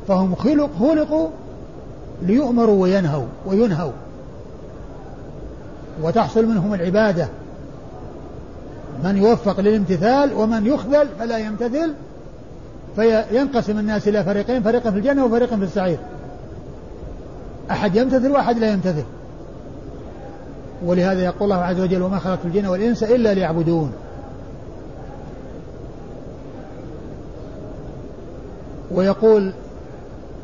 [0.07, 1.29] فهم خلق خلقوا
[2.21, 3.91] ليؤمروا وينهوا وينهوا.
[6.03, 7.27] وتحصل منهم العبادة.
[9.03, 11.93] من يوفق للامتثال ومن يخذل فلا يمتثل.
[12.95, 15.97] فينقسم الناس إلى فريقين فريق في الجنة وفريق في السعير.
[17.71, 19.03] أحد يمتثل وأحد لا يمتثل.
[20.85, 23.91] ولهذا يقول الله عز وجل وما خلقت الجن والإنس إلا ليعبدون.
[28.91, 29.53] ويقول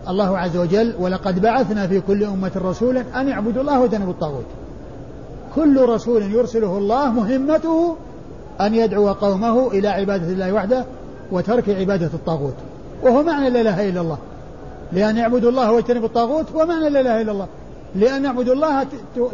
[0.09, 4.45] الله عز وجل ولقد بعثنا في كل أمة رسولا أن يعبدوا الله واجتنبوا الطاغوت.
[5.55, 7.95] كل رسول يرسله الله مهمته
[8.61, 10.85] أن يدعو قومه إلى عبادة الله وحده
[11.31, 12.55] وترك عبادة الطاغوت.
[13.03, 14.17] وهو معنى لا إله إلا الله.
[14.91, 17.47] لأن يعبدوا الله واجتنبوا الطاغوت ومعنى لا إله إلا الله.
[17.95, 18.87] لأن يعبدوا الله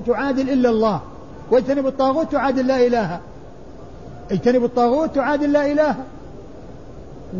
[0.07, 1.01] تعادل إلا الله.
[1.51, 3.19] واجتنبوا الطاغوت تعادل لا إله.
[4.31, 5.95] اجتنبوا الطاغوت تعادل لا إله.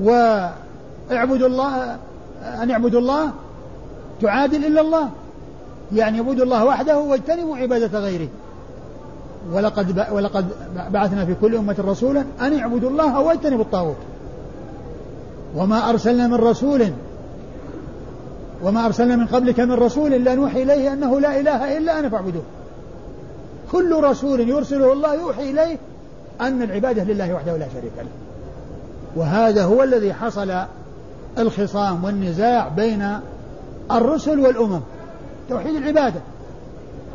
[0.03, 1.97] واعبدوا الله
[2.63, 3.31] أن يعبدوا الله
[4.21, 5.09] تعادل إلا الله.
[5.95, 8.27] يعني يعبدوا الله وحده واجتنبوا عبادة غيره.
[9.53, 10.47] ولقد ولقد
[10.89, 13.97] بعثنا في كل أمة رسولا أن اعبدوا الله واجتنبوا الطاغوت.
[15.55, 16.91] وما أرسلنا من رسول
[18.63, 22.43] وما أرسلنا من قبلك من رسول إلا نوحي إليه أنه لا إله إلا أنا فاعبدوه.
[23.71, 25.77] كل رسول يرسله الله يوحي إليه
[26.41, 28.09] أن العبادة لله وحده لا شريك له.
[29.15, 30.51] وهذا هو الذي حصل
[31.37, 33.19] الخصام والنزاع بين
[33.91, 34.81] الرسل والأمم.
[35.49, 36.19] توحيد العبادة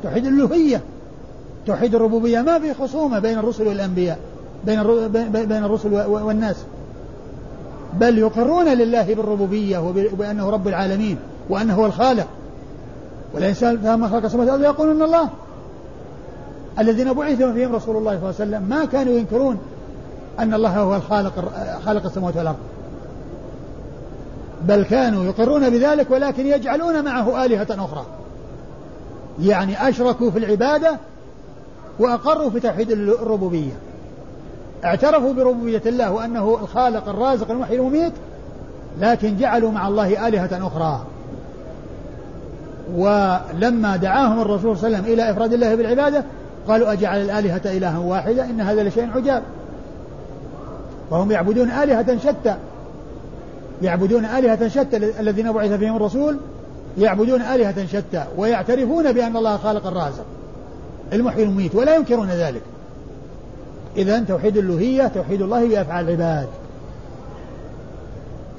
[0.02, 0.80] توحيد الألوهية
[1.66, 2.40] توحيد الربوبية.
[2.40, 4.18] ما في خصومة بين الرسل والأنبياء
[4.66, 4.82] بين
[5.32, 6.56] بين الرسل والناس.
[8.00, 11.18] بل يقرون لله بالربوبية وبأنه رب العالمين.
[11.48, 12.26] وأنه هو الخالق.
[13.34, 15.28] والإنسان فما خلق السماوات والأرض يقولون الله.
[16.78, 19.58] الذين بعث فيهم رسول الله صلى الله عليه وسلم ما كانوا ينكرون
[20.38, 21.32] أن الله هو الخالق
[21.84, 22.56] خالق السماوات والأرض.
[24.62, 28.06] بل كانوا يقرون بذلك ولكن يجعلون معه آلهة أخرى.
[29.40, 30.96] يعني أشركوا في العبادة
[31.98, 33.72] وأقروا في توحيد الربوبية.
[34.84, 38.12] اعترفوا بربوبية الله وأنه الخالق الرازق المحيي المميت
[39.00, 41.00] لكن جعلوا مع الله آلهة أخرى.
[42.96, 46.24] ولما دعاهم الرسول صلى الله عليه وسلم إلى إفراد الله بالعبادة
[46.68, 49.42] قالوا أجعل الآلهة إلها واحدة؟ إن هذا لشيء عجاب.
[51.10, 52.56] وهم يعبدون آلهة شتى.
[53.82, 56.36] يعبدون آلهة شتى الذين بعث فيهم الرسول
[56.98, 60.24] يعبدون آلهة شتى ويعترفون بأن الله خالق الرازق.
[61.12, 62.62] المحيي المميت ولا ينكرون ذلك.
[63.96, 66.48] إذا توحيد الألوهية توحيد الله بأفعال العباد.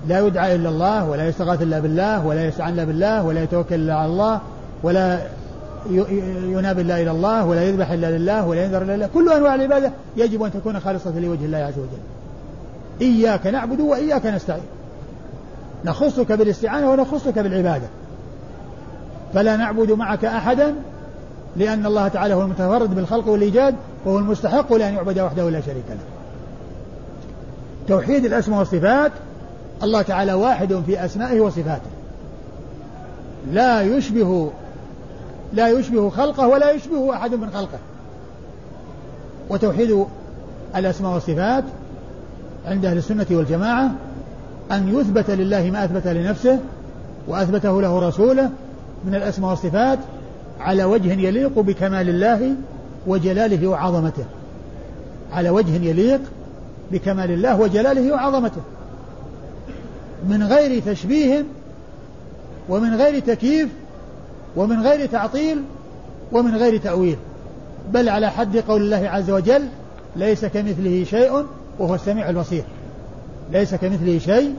[0.07, 3.95] لا يدعى إلا الله ولا يستغاث إلا بالله ولا يستعان إلا بالله ولا يتوكل إلا
[3.95, 4.41] على الله
[4.83, 5.19] ولا
[6.45, 9.09] يناب إلا إلى الله ولا يذبح إلا لله ولا ينذر إلا لله.
[9.13, 12.01] كل أنواع العبادة يجب أن تكون خالصة لوجه الله عز وجل.
[13.01, 14.63] إياك نعبد وإياك نستعين.
[15.85, 17.87] نخصك بالاستعانة ونخصك بالعبادة.
[19.33, 20.75] فلا نعبد معك أحدا
[21.57, 23.75] لأن الله تعالى هو المتفرد بالخلق والإيجاد
[24.05, 25.97] وهو المستحق لأن يعبد وحده لا شريك له.
[27.87, 29.11] توحيد الأسماء والصفات
[29.83, 31.89] الله تعالى واحد في أسمائه وصفاته.
[33.51, 34.51] لا يشبه
[35.53, 37.79] لا يشبه خلقه ولا يشبه أحد من خلقه.
[39.49, 40.05] وتوحيد
[40.75, 41.63] الأسماء والصفات
[42.65, 43.91] عند أهل السنة والجماعة
[44.71, 46.59] أن يثبت لله ما أثبت لنفسه
[47.27, 48.49] وأثبته له رسوله
[49.05, 49.99] من الأسماء والصفات
[50.59, 52.55] على وجه يليق بكمال الله
[53.07, 54.25] وجلاله وعظمته.
[55.33, 56.21] على وجه يليق
[56.91, 58.61] بكمال الله وجلاله وعظمته.
[60.29, 61.45] من غير تشبيه
[62.69, 63.69] ومن غير تكييف
[64.55, 65.61] ومن غير تعطيل
[66.31, 67.17] ومن غير تأويل.
[67.93, 69.67] بل على حد قول الله عز وجل
[70.15, 71.45] ليس كمثله شيء
[71.79, 72.63] وهو السميع البصير.
[73.51, 74.55] ليس كمثله شيء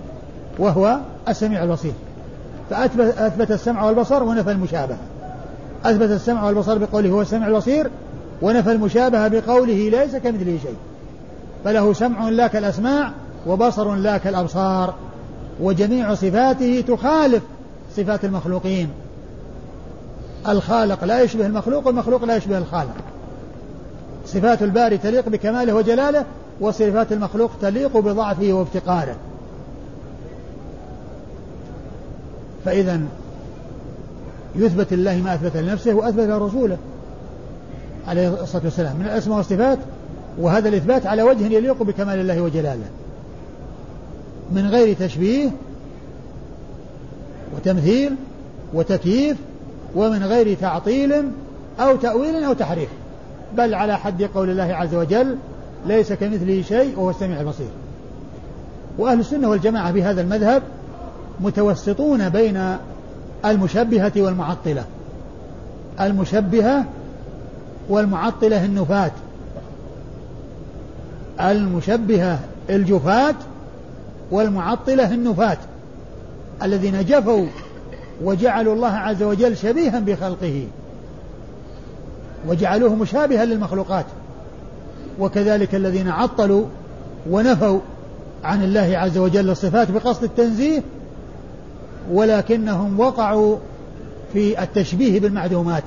[0.58, 0.98] وهو
[1.28, 1.92] السميع البصير.
[2.70, 4.98] فأثبت أثبت السمع والبصر ونفى المشابهة.
[5.84, 7.90] أثبت السمع والبصر بقوله هو السمع البصير
[8.42, 10.76] ونفى المشابهة بقوله ليس كمثله شيء.
[11.64, 13.12] فله سمع لا كالأسماع
[13.46, 14.94] وبصر لا كالأبصار.
[15.60, 17.42] وجميع صفاته تخالف
[17.96, 18.88] صفات المخلوقين.
[20.48, 22.94] الخالق لا يشبه المخلوق والمخلوق لا يشبه الخالق.
[24.26, 26.24] صفات الباري تليق بكماله وجلاله
[26.60, 29.16] وصفات المخلوق تليق بضعفه وافتقاره
[32.64, 33.00] فإذا
[34.56, 36.76] يثبت لله ما أثبت لنفسه وأثبت لرسوله
[38.08, 38.96] عليه الصلاة والسلام.
[38.96, 39.78] من الأسماء والصفات
[40.38, 42.86] وهذا الإثبات على وجه يليق بكمال الله وجلاله.
[44.52, 45.50] من غير تشبيه
[47.56, 48.12] وتمثيل
[48.74, 49.36] وتكييف
[49.94, 51.12] ومن غير تعطيل
[51.80, 52.88] أو تأويل أو تحريف.
[53.56, 55.36] بل على حد قول الله عز وجل
[55.86, 57.68] ليس كمثله شيء وهو السميع البصير.
[58.98, 60.62] وأهل السنة والجماعة في هذا المذهب
[61.40, 62.76] متوسطون بين
[63.44, 64.84] المشبهة والمعطلة.
[66.00, 66.84] المشبهة
[67.88, 69.12] والمعطلة النفاة.
[71.40, 72.38] المشبهة
[72.70, 73.34] الجفاة
[74.30, 75.58] والمعطلة النفاة
[76.62, 77.46] الذين جفوا
[78.22, 80.66] وجعلوا الله عز وجل شبيها بخلقه
[82.48, 84.06] وجعلوه مشابها للمخلوقات.
[85.20, 86.64] وكذلك الذين عطلوا
[87.30, 87.80] ونفوا
[88.44, 90.82] عن الله عز وجل الصفات بقصد التنزيه
[92.12, 93.56] ولكنهم وقعوا
[94.32, 95.82] في التشبيه بالمعدومات.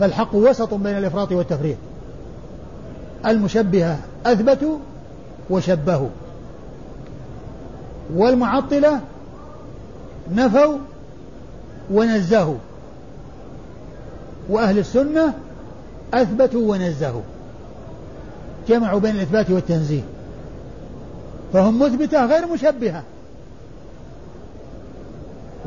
[0.00, 1.76] فالحق وسط بين الإفراط والتفريط.
[3.26, 4.78] المشبهة أثبتوا
[5.50, 6.08] وشبهوا.
[8.14, 9.00] والمعطلة
[10.32, 10.78] نفوا
[11.90, 12.58] ونزهوا.
[14.48, 15.34] وأهل السنة
[16.14, 17.22] أثبتوا ونزهوا.
[18.68, 20.02] جمعوا بين الإثبات والتنزيه.
[21.52, 23.02] فهم مثبتة غير مشبهة.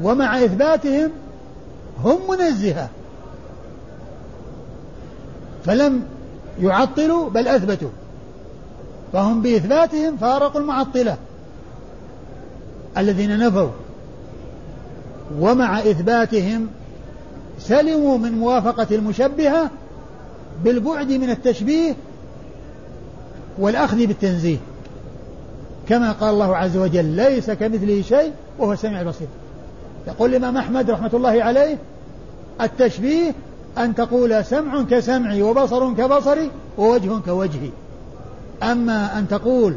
[0.03, 1.11] ومع إثباتهم
[2.03, 2.89] هم منزهة.
[5.65, 6.03] فلم
[6.61, 7.89] يعطلوا بل أثبتوا.
[9.14, 11.18] فهم بإثباتهم فارقوا المعطلة
[12.97, 13.70] الذين نفوا.
[15.39, 16.68] ومع إثباتهم
[17.60, 19.70] سلموا من موافقة المشبهة
[20.64, 21.95] بالبعد من التشبيه
[23.60, 24.58] والأخذ بالتنزيه.
[25.89, 29.28] كما قال الله عز وجل ليس كمثله شيء وهو السميع البصير.
[30.08, 31.78] يقول الإمام أحمد رحمة الله عليه
[32.62, 33.34] التشبيه
[33.78, 37.70] أن تقول سمع كسمعي وبصر كبصري ووجه كوجهي.
[38.64, 39.74] أما أن تقول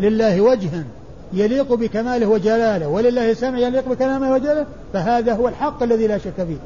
[0.00, 0.84] لله وجه
[1.32, 6.56] يليق بكماله وجلاله ولله سمع يليق بكلامه وجلاله فهذا هو الحق الذي لا شك فيه.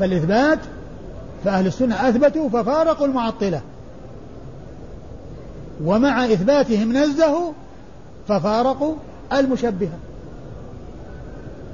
[0.00, 0.58] فالإثبات
[1.44, 3.60] فأهل السنة أثبتوا ففارقوا المعطلة.
[5.84, 7.52] ومع إثباتهم نزهوا
[8.28, 8.94] ففارقوا
[9.32, 9.98] المشبهة.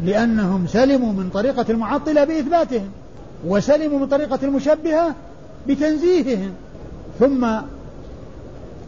[0.05, 2.91] لأنهم سلموا من طريقة المعطلة بإثباتهم
[3.47, 5.15] وسلموا من طريقة المشبهة
[5.69, 6.53] بتنزيههم.
[7.19, 7.47] ثم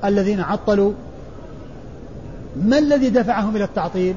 [0.05, 0.93] الذين عطلوا
[2.57, 4.15] ما الذي دفعهم إلى التعطيل؟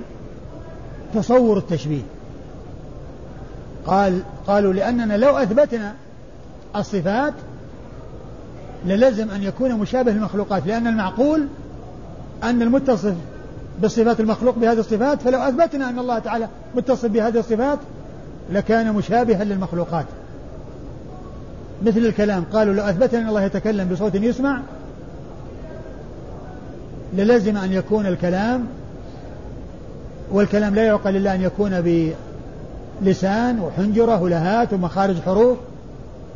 [1.13, 2.01] تصور التشبيه.
[3.85, 5.93] قال قالوا لأننا لو أثبتنا
[6.75, 7.33] الصفات
[8.85, 11.47] للزم أن يكون مشابه للمخلوقات لأن المعقول
[12.43, 13.15] أن المتصف
[13.83, 17.79] بصفات المخلوق بهذه الصفات فلو أثبتنا أن الله تعالى متصف بهذه الصفات
[18.51, 20.05] لكان مشابها للمخلوقات.
[21.85, 22.43] مثل الكلام.
[22.53, 24.61] قالوا لو أثبتنا أن الله يتكلم بصوت يسمع
[27.13, 28.65] للزم أن يكون الكلام
[30.31, 32.03] والكلام لا يعقل إلا أن يكون
[33.01, 35.57] بلسان وحنجرة ولهات ومخارج حروف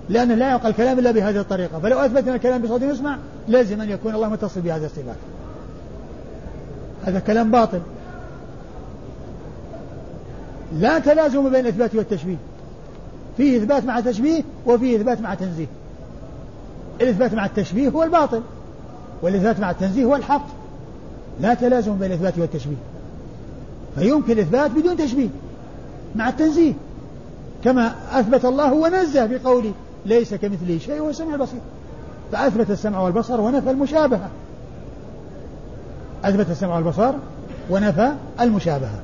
[0.10, 1.80] لأنه لا يعقل الكلام إلا بهذه الطريقة.
[1.80, 3.18] فلو أثبتنا الكلام بصوت يسمع
[3.48, 5.16] لازم أن يكون الله متصل بهذه الصفات.
[7.06, 7.80] هذا كلام باطل.
[10.80, 12.36] لا تلازم بين الإثبات والتشبيه.
[13.42, 15.68] فيه إثبات مع تشبيه وفيه إثبات مع تنزيه.
[17.02, 18.42] الإثبات مع التشبيه هو الباطل
[19.22, 20.46] والإثبات مع التنزيه هو الحق.
[21.40, 22.76] لا تلازم بين الإثبات والتشبيه.
[23.96, 25.30] فيمكن الإثبات بدون تشبيه
[26.16, 26.74] مع التنزيه
[27.64, 29.72] كما أثبت الله ونزه بقوله
[30.06, 31.62] ليس كمثله شيء وهو السميع البصير.
[32.32, 34.30] فأثبت السمع والبصر ونفى المشابهة.
[36.24, 37.14] أثبت السمع والبصر
[37.70, 38.12] ونفى
[38.42, 39.00] المشابهة.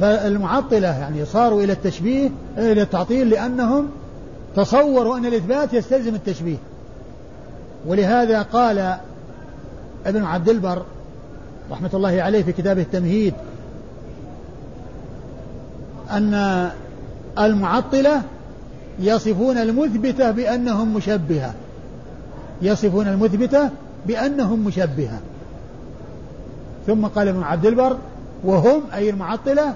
[0.00, 3.88] فالمعطلة يعني صاروا إلى التشبيه إلى التعطيل لأنهم
[4.56, 6.56] تصوروا أن الإثبات يستلزم التشبيه.
[7.86, 8.96] ولهذا قال
[10.06, 10.82] ابن عبد البر
[11.70, 13.34] رحمة الله عليه في كتابه التمهيد
[16.10, 16.70] أن
[17.38, 18.22] المعطلة
[18.98, 21.54] يصفون المثبتة بأنهم مشبهة.
[22.62, 23.70] يصفون المثبتة
[24.06, 25.20] بأنهم مشبهة.
[26.86, 27.96] ثم قال ابن عبد البر
[28.44, 29.74] وهم أي المعطلة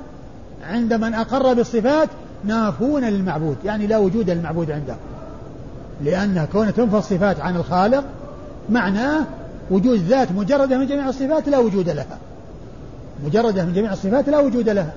[0.68, 2.08] عند من أقر بالصفات
[2.44, 4.94] نافون للمعبود يعني لا وجود للمعبود عنده.
[6.04, 8.04] لأن كون تنفى الصفات عن الخالق
[8.68, 9.24] معناه
[9.70, 12.18] وجود ذات مجردة من جميع الصفات لا وجود لها.
[13.24, 14.92] مجردة من جميع الصفات لا وجود لها.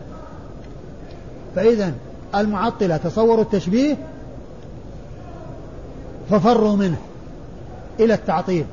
[1.56, 1.94] فإذا
[2.36, 3.98] المعطلة تصوروا التشبيه
[6.30, 6.98] ففروا منه
[8.00, 8.66] إلى التعطيل.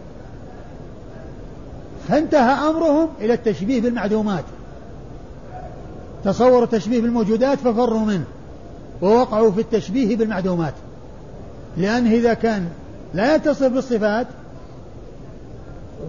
[2.09, 4.45] فانتهى أمرهم إلى التشبيه بالمعدومات.
[6.25, 8.25] تصوروا التشبيه بالموجودات ففروا منه
[9.03, 10.75] ووقعوا في التشبيه بالمعدومات.
[11.77, 12.69] لأنه إذا كان
[13.15, 14.27] لا يتصف بالصفات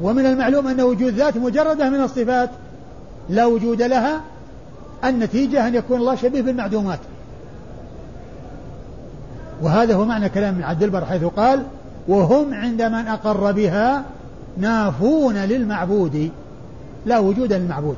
[0.01, 2.49] ومن المعلوم أن وجود ذات مجردة من الصفات
[3.29, 4.21] لا وجود لها
[5.05, 6.99] النتيجة أن يكون الله شبيه بالمعدومات.
[9.61, 11.63] وهذا هو معنى كلام عبد البر حيث قال
[12.07, 14.03] وهم عند من أقر بها
[14.57, 16.31] نافون للمعبود.
[17.05, 17.95] لا وجود للمعبود.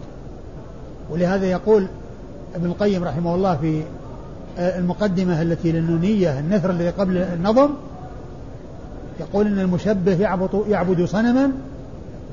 [1.09, 1.87] ولهذا يقول
[2.55, 3.83] ابن القيم رحمه الله في
[4.57, 7.69] المقدمة التي للنونية النثر الذي قبل النظم
[9.19, 11.51] يقول إن المشبه يعبد يعبد صنما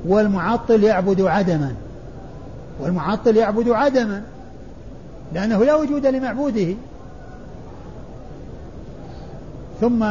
[0.05, 1.73] والمعطل يعبد عدما.
[2.79, 4.21] والمعطل يعبد عدما
[5.33, 6.75] لأنه لا وجود لمعبوده.
[9.81, 10.03] ثم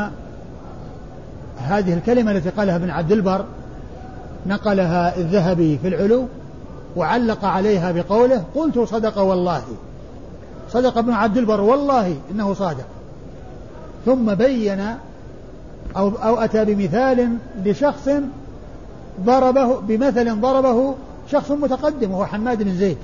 [1.59, 3.45] هذه الكلمة التي قالها ابن عبد البر
[4.47, 6.27] نقلها الذهبي في العلو
[6.97, 9.63] وعلق عليها بقوله قلت صدق والله.
[10.73, 12.87] صدق ابن عبد البر والله إنه صادق.
[14.07, 14.81] ثم بين
[15.97, 18.09] أو أو أتى بمثال لشخص
[19.21, 20.95] ضربه بمثل ضربه
[21.31, 22.99] شخص متقدم وهو حماد بن زيد.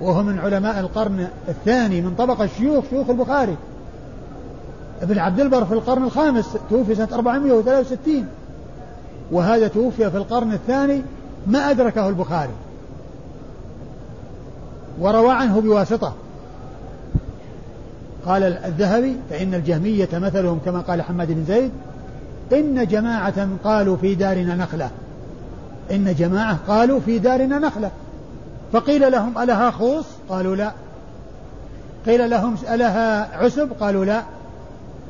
[0.00, 3.56] وهو من علماء القرن الثاني من طبقة شيوخ شيوخ البخاري.
[5.02, 8.26] ابن عبد البر في القرن الخامس توفي سنة 463
[9.32, 11.02] وهذا توفي في القرن الثاني
[11.46, 12.52] ما أدركه البخاري.
[15.00, 16.12] وروى عنه بواسطة.
[18.26, 21.70] قال الذهبي فإن الجهمية مثلهم كما قال حماد بن زيد
[22.52, 24.90] إن جماعة قالوا في دارنا نخلة.
[25.90, 27.90] إن جماعة قالوا في دارنا نخلة.
[28.72, 30.72] فقيل لهم ألها خوص؟ قالوا لا.
[32.06, 34.22] قيل لهم ألها عسب؟ قالوا لا.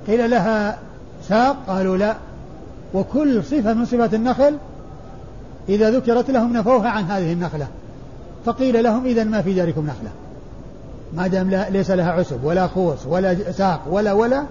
[0.06, 0.78] قيل لها
[1.28, 2.14] ساق؟ قالوا لا.
[2.94, 4.56] وكل صفة من صفات النخل
[5.68, 7.66] إذا ذكرت لهم نفوها عن هذه النخلة.
[8.44, 10.10] فقيل لهم إذا ما في داركم نخلة.
[11.16, 14.44] ما دام ليس لها عسب ولا خوص ولا ساق ولا ولا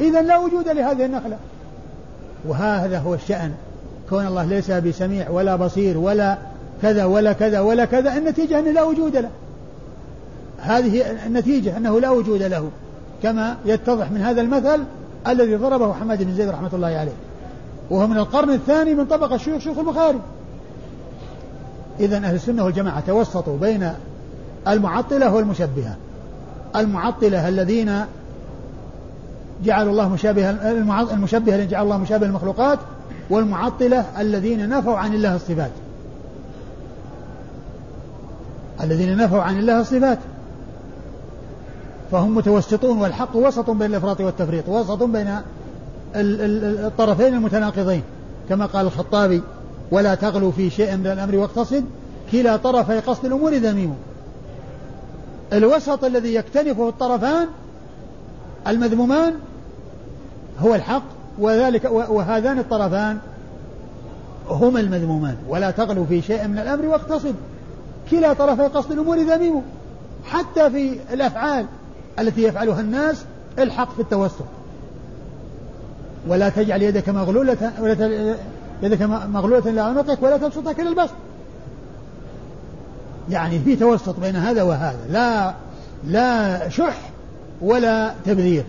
[0.00, 1.36] إذا لا وجود لهذه النخلة.
[2.48, 3.52] وهذا هو الشأن.
[4.10, 6.38] كون الله ليس بسميع ولا بصير ولا
[6.82, 9.30] كذا ولا كذا ولا كذا النتيجة أنه لا وجود له.
[10.58, 12.70] هذه النتيجة أنه لا وجود له.
[13.22, 14.84] كما يتضح من هذا المثل
[15.28, 17.12] الذي ضربه حماد بن زيد رحمة الله عليه.
[17.90, 20.20] وهو من القرن الثاني من طبقة الشيوخ شيوخ البخاري
[22.00, 23.92] إذا أهل السنة والجماعة توسطوا بين
[24.68, 25.96] المعطلة والمشبهة.
[26.76, 28.00] المعطلة الذين
[29.64, 30.72] جعلوا الله مشابها
[31.12, 32.78] المشبهة الذين جعلوا الله مشابه المخلوقات
[33.30, 35.70] والمعطلة الذين نفوا عن الله الصفات.
[38.82, 40.18] الذين نفوا عن الله الصفات.
[42.12, 45.36] فهم متوسطون والحق وسط بين الإفراط والتفريط وسط بين
[46.14, 48.02] الطرفين المتناقضين.
[48.48, 49.42] كما قال الخطابي
[49.90, 51.84] ولا تغلوا في شيء من الأمر واقتصد
[52.32, 53.94] كلا طرفي قصد الأمور ذميم
[55.52, 57.48] الوسط الذي يكتنفه الطرفان
[58.66, 59.34] المذمومان
[60.60, 61.02] هو الحق
[61.38, 63.18] وذلك وهذان الطرفان
[64.48, 65.36] هما المذمومان.
[65.48, 67.34] ولا تغلوا في شيء من الأمر واقتصد.
[68.10, 69.62] كلا طرفي قصد الأمور ذميم
[70.24, 71.66] حتى في الأفعال
[72.18, 73.24] التي يفعلها الناس
[73.58, 74.44] الحق في التوسط.
[76.28, 78.36] ولا تجعل يدك مغلولة ولا
[78.82, 81.14] يدك مغلولة إلى عنقك ولا تبسطها كل البسط.
[83.30, 85.54] يعني في توسط بين هذا وهذا لا
[86.06, 87.10] لا شح
[87.62, 88.64] ولا تبذير.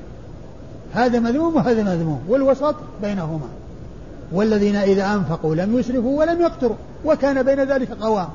[0.93, 3.47] هذا مذموم وهذا مذموم والوسط بينهما.
[4.31, 8.29] والذين إذا أنفقوا لم يسرفوا ولم يقتروا وكان بين ذلك قوام.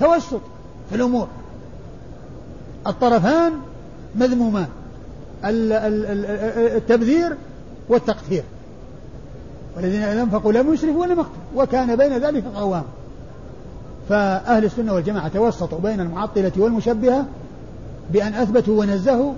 [0.00, 0.40] توسط
[0.90, 1.28] في الأمور.
[2.86, 3.52] الطرفان
[4.14, 4.66] مذمومان
[5.44, 7.36] التبذير
[7.88, 8.42] والتقتير.
[9.76, 12.84] والذين إذا أنفقوا لم يسرفوا ولم يقتروا وكان بين ذلك قوام.
[14.10, 17.26] فأهل السنة والجماعة توسطوا بين المعطلة والمشبهة
[18.12, 19.32] بأن أثبتوا ونزهوا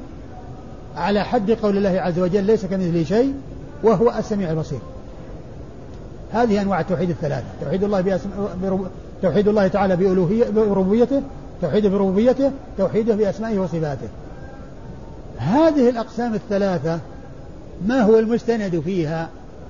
[0.96, 3.34] على حد قول الله عز وجل ليس كمثله شيء
[3.82, 4.78] وهو السميع البصير.
[6.32, 7.46] هذه أنواع التوحيد الثلاثة.
[7.60, 8.30] توحيد الله بأسم...
[9.22, 11.22] توحيد الله تعالى بألوهية بربوبيته
[11.62, 14.08] توحيده بربوبيته توحيده بأسمائه وصفاته.
[15.38, 16.98] هذه الأقسام الثلاثة
[17.86, 19.28] ما هو المستند فيها؟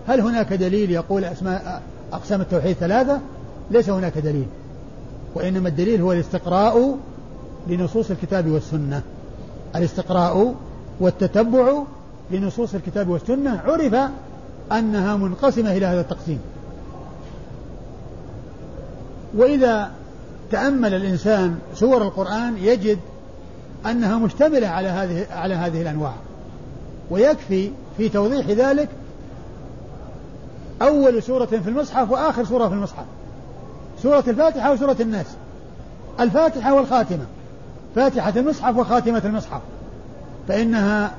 [0.09, 1.83] هل هناك دليل يقول أسماء
[2.13, 3.21] أقسام التوحيد ثلاثة؟
[3.71, 4.47] ليس هناك دليل.
[5.35, 6.99] وإنما الدليل هو الاستقراء
[7.69, 9.03] لنصوص الكتاب والسنة.
[9.77, 10.55] الاستقراء
[11.01, 11.83] والتتبع
[12.31, 14.11] لنصوص الكتاب والسنة عرف
[14.73, 16.39] أنها منقسمة إلى هذا التقسيم.
[19.37, 19.91] وإذا
[20.51, 22.99] تأمل الإنسان سور القرآن يجد
[23.87, 26.15] أنها مشتملة على هذه على هذه الأنواع.
[27.11, 28.89] ويكفي في توضيح ذلك
[30.83, 33.05] أول سورة في المصحف وآخر سورة في المصحف.
[34.03, 35.27] سورة الفاتحة وسورة الناس.
[36.21, 37.25] الفاتحة والخاتمة.
[37.95, 39.61] فاتحة المصحف وخاتمة المصحف.
[40.49, 41.15] فإنها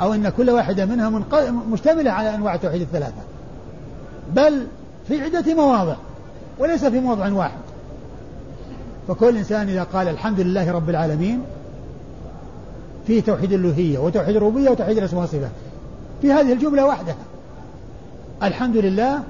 [0.00, 1.22] أو أن كل واحدة منها
[1.70, 3.22] مشتملة على أنواع التوحيد الثلاثة.
[4.34, 4.66] بل
[5.08, 5.96] في عدة مواضع
[6.58, 7.58] وليس في موضع واحد.
[9.08, 11.42] فكل إنسان إذا قال الحمد لله رب العالمين
[13.06, 15.50] فيه توحيد الألوهية وتوحيد الربوبية وتوحيد الأسماء والصفات.
[16.22, 17.16] في هذه الجملة وحدها.
[18.42, 19.22] الحمد لله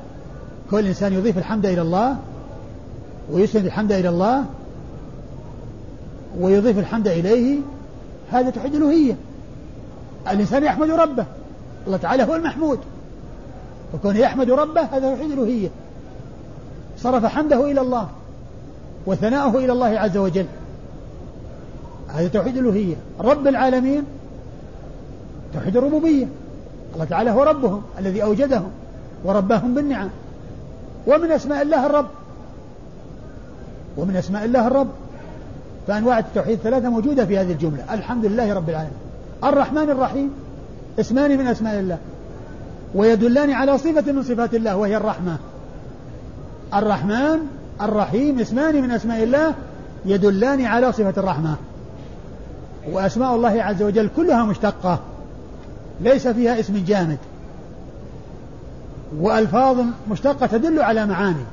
[0.70, 2.16] كل إنسان يضيف الحمد إلى الله
[3.32, 4.44] ويسند الحمد إلى الله
[6.40, 7.58] ويضيف الحمد إليه
[8.30, 9.16] هذا توحيد الألوهية.
[10.30, 11.26] الإنسان يحمد ربه.
[11.86, 12.78] الله تعالى هو المحمود.
[13.92, 15.68] فكون يحمد ربه هذا توحيد الألوهية.
[16.98, 18.08] صرف حمده إلى الله
[19.06, 20.46] وثناؤه إلى الله عز وجل.
[22.08, 22.96] هذا توحيد الألوهية.
[23.20, 24.04] رب العالمين
[25.54, 26.26] توحيد الربوبية.
[26.94, 28.70] الله تعالى هو ربهم الذي أوجدهم
[29.24, 30.08] ورباهم بالنعم.
[31.06, 32.06] ومن أسماء الله الرب.
[33.98, 34.88] ومن أسماء الله الرب.
[35.86, 37.94] فأنواع التوحيد الثلاثة موجودة في هذه الجملة.
[37.94, 38.98] الحمد لله رب العالمين.
[39.44, 40.30] الرحمن الرحيم
[41.00, 41.98] اسمان من أسماء الله
[42.94, 45.36] ويدلان على صفة من صفات الله وهي الرحمة.
[46.74, 47.38] الرحمن
[47.80, 49.54] الرحيم اسمان من أسماء الله
[50.06, 51.56] يدلان على صفة الرحمة.
[52.92, 55.00] وأسماء الله عز وجل كلها مشتقة
[56.00, 57.18] ليس فيها اسم جامد.
[59.20, 59.76] وألفاظ
[60.10, 61.44] مشتقة تدل على معاني.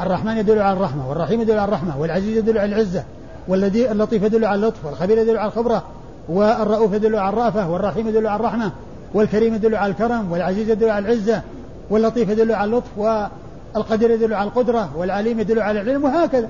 [0.00, 3.04] الرحمن يدل على الرحمة والرحيم يدل على الرحمة والعزيز يدل على العزة
[3.48, 5.84] والذي اللطيف يدل على اللطف والخبير يدل على الخبرة
[6.28, 8.72] والرؤوف يدل على الرأفة والرحيم يدل على الرحمة
[9.14, 11.42] والكريم يدل على الكرم والعزيز يدل على العزة
[11.90, 12.98] واللطيف يدل على اللطف
[13.74, 16.48] والقدير يدل على القدرة والعليم يدل على العلم وهكذا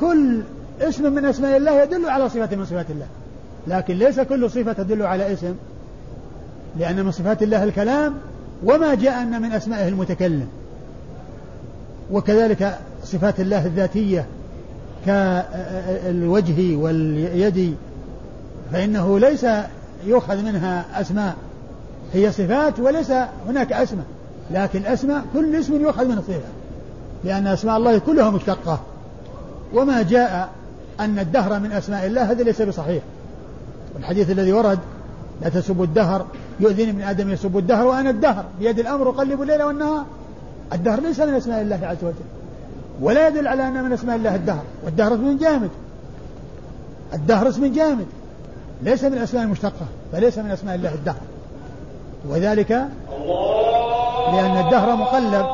[0.00, 0.42] كل
[0.80, 3.06] اسم من اسماء الله يدل على صفة من صفات الله
[3.66, 5.54] لكن ليس كل صفة تدل على اسم
[6.78, 8.14] لأن من صفات الله الكلام
[8.64, 10.48] وما جاء أن من أسمائه المتكلم
[12.10, 14.26] وكذلك صفات الله الذاتية
[15.06, 17.76] كالوجه واليد
[18.72, 19.46] فإنه ليس
[20.06, 21.36] يؤخذ منها أسماء
[22.12, 23.12] هي صفات وليس
[23.48, 24.04] هناك أسماء
[24.50, 26.40] لكن أسماء كل اسم يؤخذ منه صفة
[27.24, 28.80] لأن أسماء الله كلها مشتقة.
[29.74, 30.50] وما جاء
[31.00, 33.02] أن الدهر من أسماء الله هذا ليس بصحيح.
[33.94, 34.78] والحديث الذي ورد
[35.42, 36.26] لا تسبوا الدهر
[36.60, 40.04] يؤذيني من آدم يسب الدهر وأنا الدهر بيد الأمر أقلب الليل والنهار.
[40.72, 42.14] الدهر ليس من أسماء الله عز وجل
[43.00, 45.70] ولا يدل على أن من أسماء الله الدهر والدهر اسم جامد.
[47.14, 48.06] الدهر اسم جامد
[48.82, 51.22] ليس من الأسماء المشتقة فليس من أسماء الله الدهر.
[52.28, 52.70] وذلك
[54.32, 55.46] لأن الدهر مقلب.